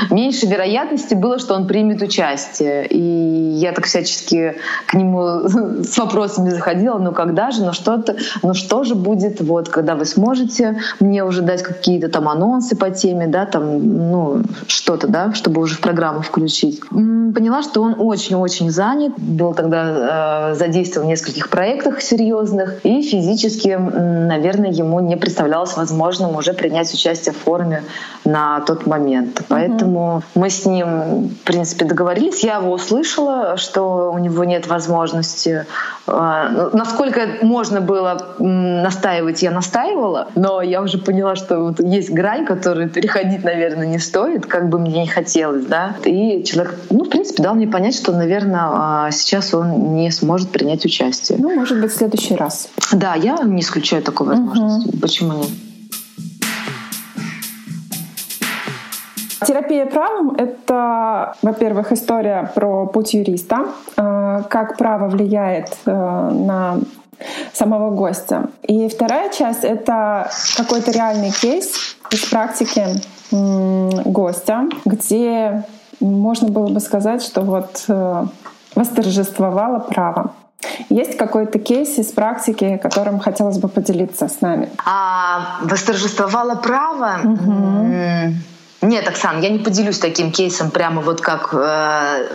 [0.10, 2.88] меньше вероятности было, что он примет участие.
[2.88, 5.42] И я так всячески к нему
[5.84, 10.06] с вопросами заходила, ну когда же, ну что-то, ну что же будет, вот, когда вы
[10.06, 15.62] сможете мне уже дать какие-то там анонсы по теме, да, там, ну, что-то, да, чтобы
[15.62, 16.82] уже в программу включить.
[16.90, 23.70] Поняла, что он очень-очень занят, был тогда э, задействован в нескольких проектах серьезных, и физически,
[23.70, 27.84] наверное, ему не представлялось возможным уже принять участие в форуме
[28.26, 29.42] на тот момент.
[29.48, 30.40] Поэтому mm-hmm.
[30.40, 32.44] мы с ним, в принципе, договорились.
[32.44, 35.66] Я его услышала, что у него нет возможности.
[36.08, 42.45] А, насколько можно было настаивать, я настаивала, но я уже поняла, что вот есть грань,
[42.45, 45.95] которую переходить, наверное, не стоит, как бы мне не хотелось, да.
[46.06, 50.50] И человек, ну, в принципе, дал мне понять, что, наверное, а, сейчас он не сможет
[50.50, 51.38] принять участие.
[51.39, 52.70] Ну, может быть, в следующий раз.
[52.91, 54.89] Да, я не исключаю такой возможности.
[54.89, 54.97] Угу.
[55.00, 55.50] Почему нет?
[59.46, 66.80] Терапия правом— это, во-первых, история про путь юриста, э, как право влияет э, на
[67.54, 68.50] самого гостя.
[68.64, 72.86] И вторая часть— это какой-то реальный кейс из практики
[73.32, 75.64] гостя, где
[76.00, 78.26] можно было бы сказать, что вот э,
[78.76, 80.32] восторжествовало право.
[80.90, 84.70] Есть какой-то кейс из практики, которым хотелось бы поделиться с нами?
[84.86, 87.20] А, восторжествовало право?
[87.24, 88.34] Угу.
[88.82, 92.28] Нет, Оксан, я не поделюсь таким кейсом прямо вот как э,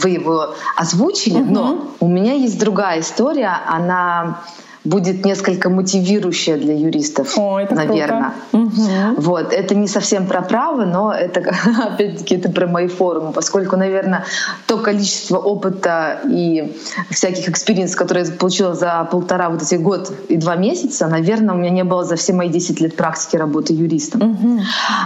[0.00, 1.52] вы его озвучили, угу.
[1.52, 4.42] но у меня есть другая история, она
[4.84, 8.32] будет несколько мотивирующая для юристов, О, это наверное.
[8.52, 8.70] Угу.
[9.18, 11.40] Вот это не совсем про право, но это
[11.84, 14.24] опять-таки это про мои форумы, поскольку, наверное,
[14.66, 16.74] то количество опыта и
[17.10, 21.54] всяких experience ов, которые я получила за полтора вот эти год и два месяца, наверное,
[21.54, 24.22] у меня не было за все мои 10 лет практики работы юристом.
[24.22, 24.60] Угу.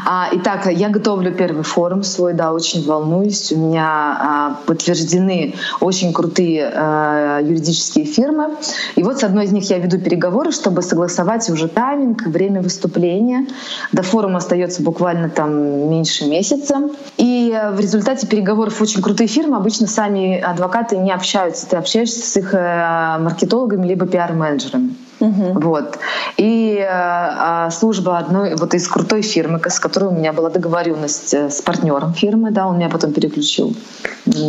[0.06, 3.50] А, итак, я готовлю первый форум свой, да, очень волнуюсь.
[3.50, 8.50] У меня а, подтверждены очень крутые а, юридические фирмы.
[8.94, 12.60] И вот с одной из них них я веду переговоры, чтобы согласовать уже тайминг, время
[12.60, 13.46] выступления.
[13.92, 16.90] До форума остается буквально там меньше месяца.
[17.16, 21.68] И в результате переговоров очень крутые фирмы обычно сами адвокаты не общаются.
[21.68, 24.94] Ты общаешься с их э, маркетологами либо пиар-менеджерами.
[25.24, 25.60] Угу.
[25.60, 25.98] Вот.
[26.36, 31.50] И э, служба одной вот из крутой фирмы, с которой у меня была договоренность э,
[31.50, 33.74] с партнером фирмы, да, он меня потом переключил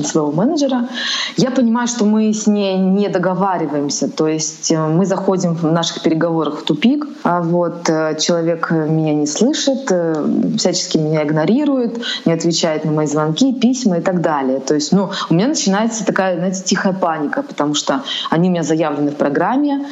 [0.04, 0.88] своего менеджера.
[1.38, 6.02] Я понимаю, что мы с ней не договариваемся, то есть э, мы заходим в наших
[6.04, 7.86] переговорах в тупик, а вот
[8.20, 9.92] человек меня не слышит,
[10.58, 14.60] всячески меня игнорирует, не отвечает на мои звонки, письма и так далее.
[14.60, 18.64] То есть, ну, у меня начинается такая, знаете, тихая паника, потому что они у меня
[18.64, 19.86] заявлены в программе,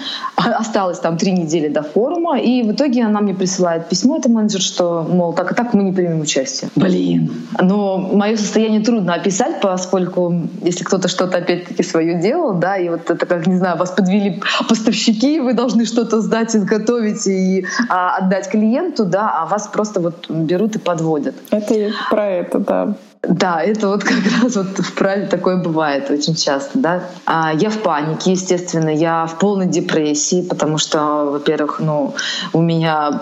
[0.74, 4.60] осталось там три недели до форума, и в итоге она мне присылает письмо, это менеджер,
[4.60, 6.72] что, мол, так и так мы не примем участие.
[6.76, 7.32] Блин.
[7.62, 13.08] Но мое состояние трудно описать, поскольку если кто-то что-то опять-таки свое делал, да, и вот
[13.08, 18.50] это как, не знаю, вас подвели поставщики, вы должны что-то сдать, изготовить и а, отдать
[18.50, 21.36] клиенту, да, а вас просто вот берут и подводят.
[21.52, 22.96] Это про это, да.
[23.28, 27.04] Да, это вот как раз вот в праве такое бывает очень часто, да.
[27.26, 32.16] А я в панике, естественно, я в полной депрессии, потому что, во-первых, ну,
[32.52, 33.22] у меня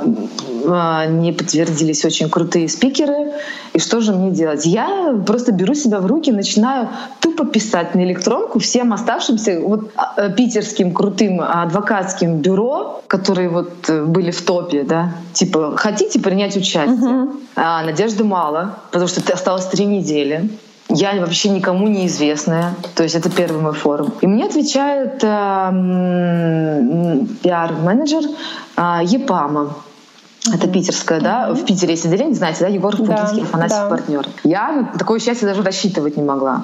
[0.68, 3.34] а, не подтвердились очень крутые спикеры,
[3.74, 4.66] и что же мне делать?
[4.66, 6.90] Я просто беру себя в руки, начинаю
[7.20, 13.88] тупо писать на электронку всем оставшимся вот а, э, питерским крутым адвокатским бюро, которые вот
[13.88, 16.92] э, были в топе, да, типа хотите принять участие?
[16.96, 17.32] Угу.
[17.56, 20.50] А, надежды мало, потому что осталось три недели.
[20.90, 22.76] Я вообще никому не известная.
[22.96, 24.14] То есть это первый мой форум.
[24.22, 25.72] И мне отвечает э,
[27.44, 28.24] пиар-менеджер
[28.76, 29.76] э, Епама.
[30.48, 31.54] Это питерская, да?
[31.54, 32.68] В Питере есть отделение, знаете, да?
[32.68, 33.90] Егор Путинский, да, Афанасьев да.
[33.90, 34.28] партнер.
[34.44, 36.64] Я на такое счастье даже рассчитывать не могла.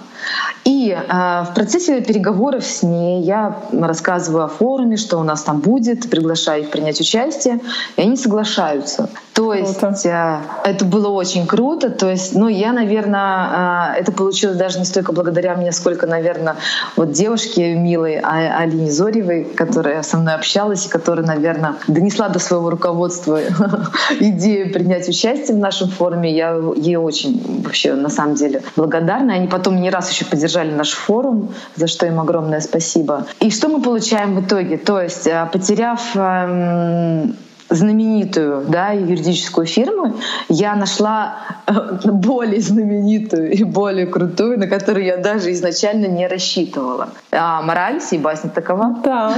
[0.65, 5.59] И э, в процессе переговоров с ней я рассказываю о форуме, что у нас там
[5.59, 7.59] будет, приглашаю их принять участие,
[7.97, 9.09] и они соглашаются.
[9.33, 10.41] То есть круто.
[10.63, 11.91] Э, это было очень круто.
[11.91, 16.55] То есть, ну, я, наверное, э, это получилось даже не столько благодаря мне, сколько, наверное,
[16.95, 22.39] вот девушке милой а, Алине Зоревой, которая со мной общалась и которая, наверное, донесла до
[22.39, 23.39] своего руководства
[24.19, 26.35] идею принять участие в нашем форуме.
[26.35, 29.33] Я ей очень вообще на самом деле благодарна.
[29.33, 33.25] Они потом не раз еще поддержали наш форум, за что им огромное спасибо.
[33.39, 34.77] И что мы получаем в итоге?
[34.77, 37.35] То есть, э, потеряв эм,
[37.69, 40.15] знаменитую да, юридическую фирму,
[40.49, 41.73] я нашла э,
[42.05, 47.09] более знаменитую и более крутую, на которую я даже изначально не рассчитывала.
[47.31, 48.97] А мораль сей басни такова.
[49.03, 49.33] Да,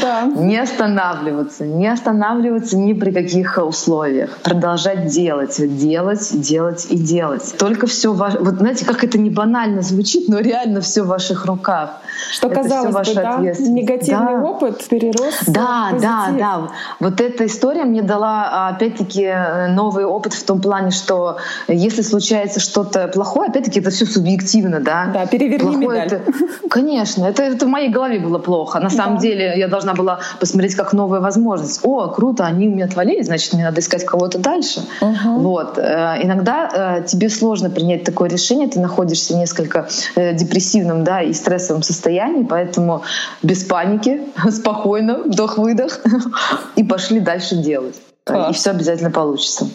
[0.00, 0.22] да.
[0.36, 4.38] Не останавливаться, не останавливаться ни при каких условиях.
[4.42, 7.54] Продолжать делать, делать, делать и делать.
[7.58, 8.38] Только все ваше...
[8.38, 12.00] Вот знаете, как это не банально звучит, но реально все в ваших руках.
[12.32, 14.42] Что это казалось бы, да, негативный да.
[14.42, 16.68] опыт перерос Да, да, да.
[17.00, 19.32] Вот эта история мне дала, опять-таки,
[19.70, 25.10] новый опыт в том плане, что если случается что-то плохое, опять-таки, это все субъективно, да.
[25.12, 26.20] Да, переверни плохое медаль.
[26.20, 26.32] Это,
[26.70, 28.80] конечно, это, это в моей голове было плохо.
[28.80, 29.22] На самом да.
[29.22, 31.80] деле я должна была посмотреть как новая возможность.
[31.82, 34.80] О, круто, они у меня отвалились, значит, мне надо искать кого-то дальше.
[35.00, 35.40] Угу.
[35.40, 35.78] Вот.
[35.78, 41.22] Э, иногда э, тебе сложно принять такое решение, ты находишься в несколько э, депрессивном, да,
[41.22, 43.02] и стрессовом состоянии, поэтому
[43.42, 46.00] без паники, спокойно, вдох-выдох,
[46.76, 47.96] и пошли дальше делать.
[48.24, 48.50] Класс.
[48.50, 49.68] И все обязательно получится.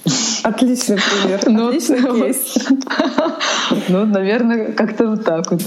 [0.43, 1.41] Отличный пример.
[1.45, 2.55] Ну, Отличный кейс.
[3.89, 5.61] Ну, наверное, как-то вот так вот.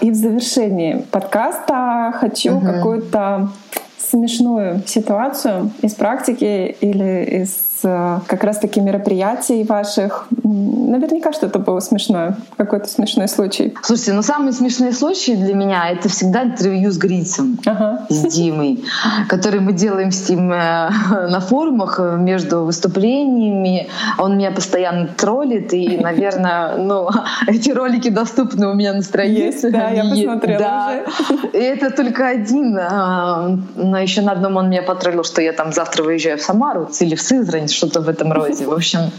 [0.00, 2.64] И в завершении подкаста хочу угу.
[2.64, 3.50] какую-то
[3.98, 10.26] смешную ситуацию из практики или из Э, как раз-таки мероприятий ваших.
[10.42, 13.74] Наверняка что-то было смешное, какой-то смешной случай.
[13.82, 18.06] Слушайте, ну самый смешной случай для меня— это всегда интервью с Грицем, ага.
[18.08, 18.84] с Димой,
[19.28, 20.90] который мы делаем с ним э,
[21.28, 23.88] на форумах э, между выступлениями.
[24.18, 27.08] Он меня постоянно троллит, и, наверное, ну,
[27.46, 29.66] эти ролики доступны у меня на странице.
[29.66, 31.02] Есть, да, я посмотрела да.
[31.28, 31.48] уже.
[31.52, 32.74] И это только один.
[32.74, 37.14] Но еще на одном он меня потроллил, что я там завтра выезжаю в Самару или
[37.14, 38.66] в Сызрань, что-то в этом роде.
[38.66, 39.10] В общем,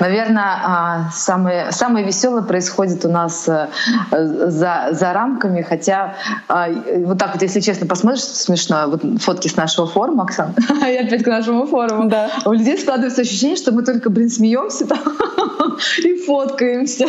[0.00, 3.68] наверное, а, самое, самое веселое происходит у нас э,
[4.10, 6.14] за, за рамками, хотя
[6.48, 6.68] а,
[7.04, 10.54] вот так вот, если честно, посмотришь, смешно, вот фотки с нашего форума, Оксан,
[10.88, 12.30] и опять к нашему форуму, да.
[12.44, 14.98] у людей складывается ощущение, что мы только, блин, смеемся там
[16.04, 17.06] и фоткаемся.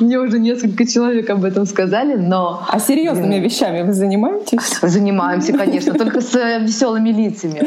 [0.00, 2.64] Мне уже несколько человек об этом сказали, но...
[2.68, 4.78] А серьезными вещами вы занимаетесь?
[4.82, 7.62] Занимаемся, конечно, только с э, веселыми лицами.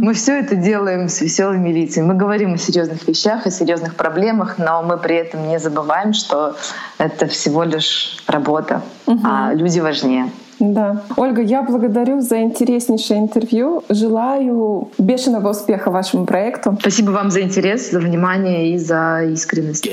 [0.00, 2.06] Мы все это делаем с веселыми лицами.
[2.06, 6.56] Мы говорим о серьезных вещах, о серьезных проблемах, но мы при этом не забываем, что
[6.98, 9.20] это всего лишь работа, угу.
[9.24, 10.30] а люди важнее.
[10.60, 11.02] Да.
[11.16, 13.82] Ольга, я благодарю за интереснейшее интервью.
[13.88, 16.76] Желаю бешеного успеха вашему проекту.
[16.80, 19.88] Спасибо вам за интерес, за внимание и за искренность.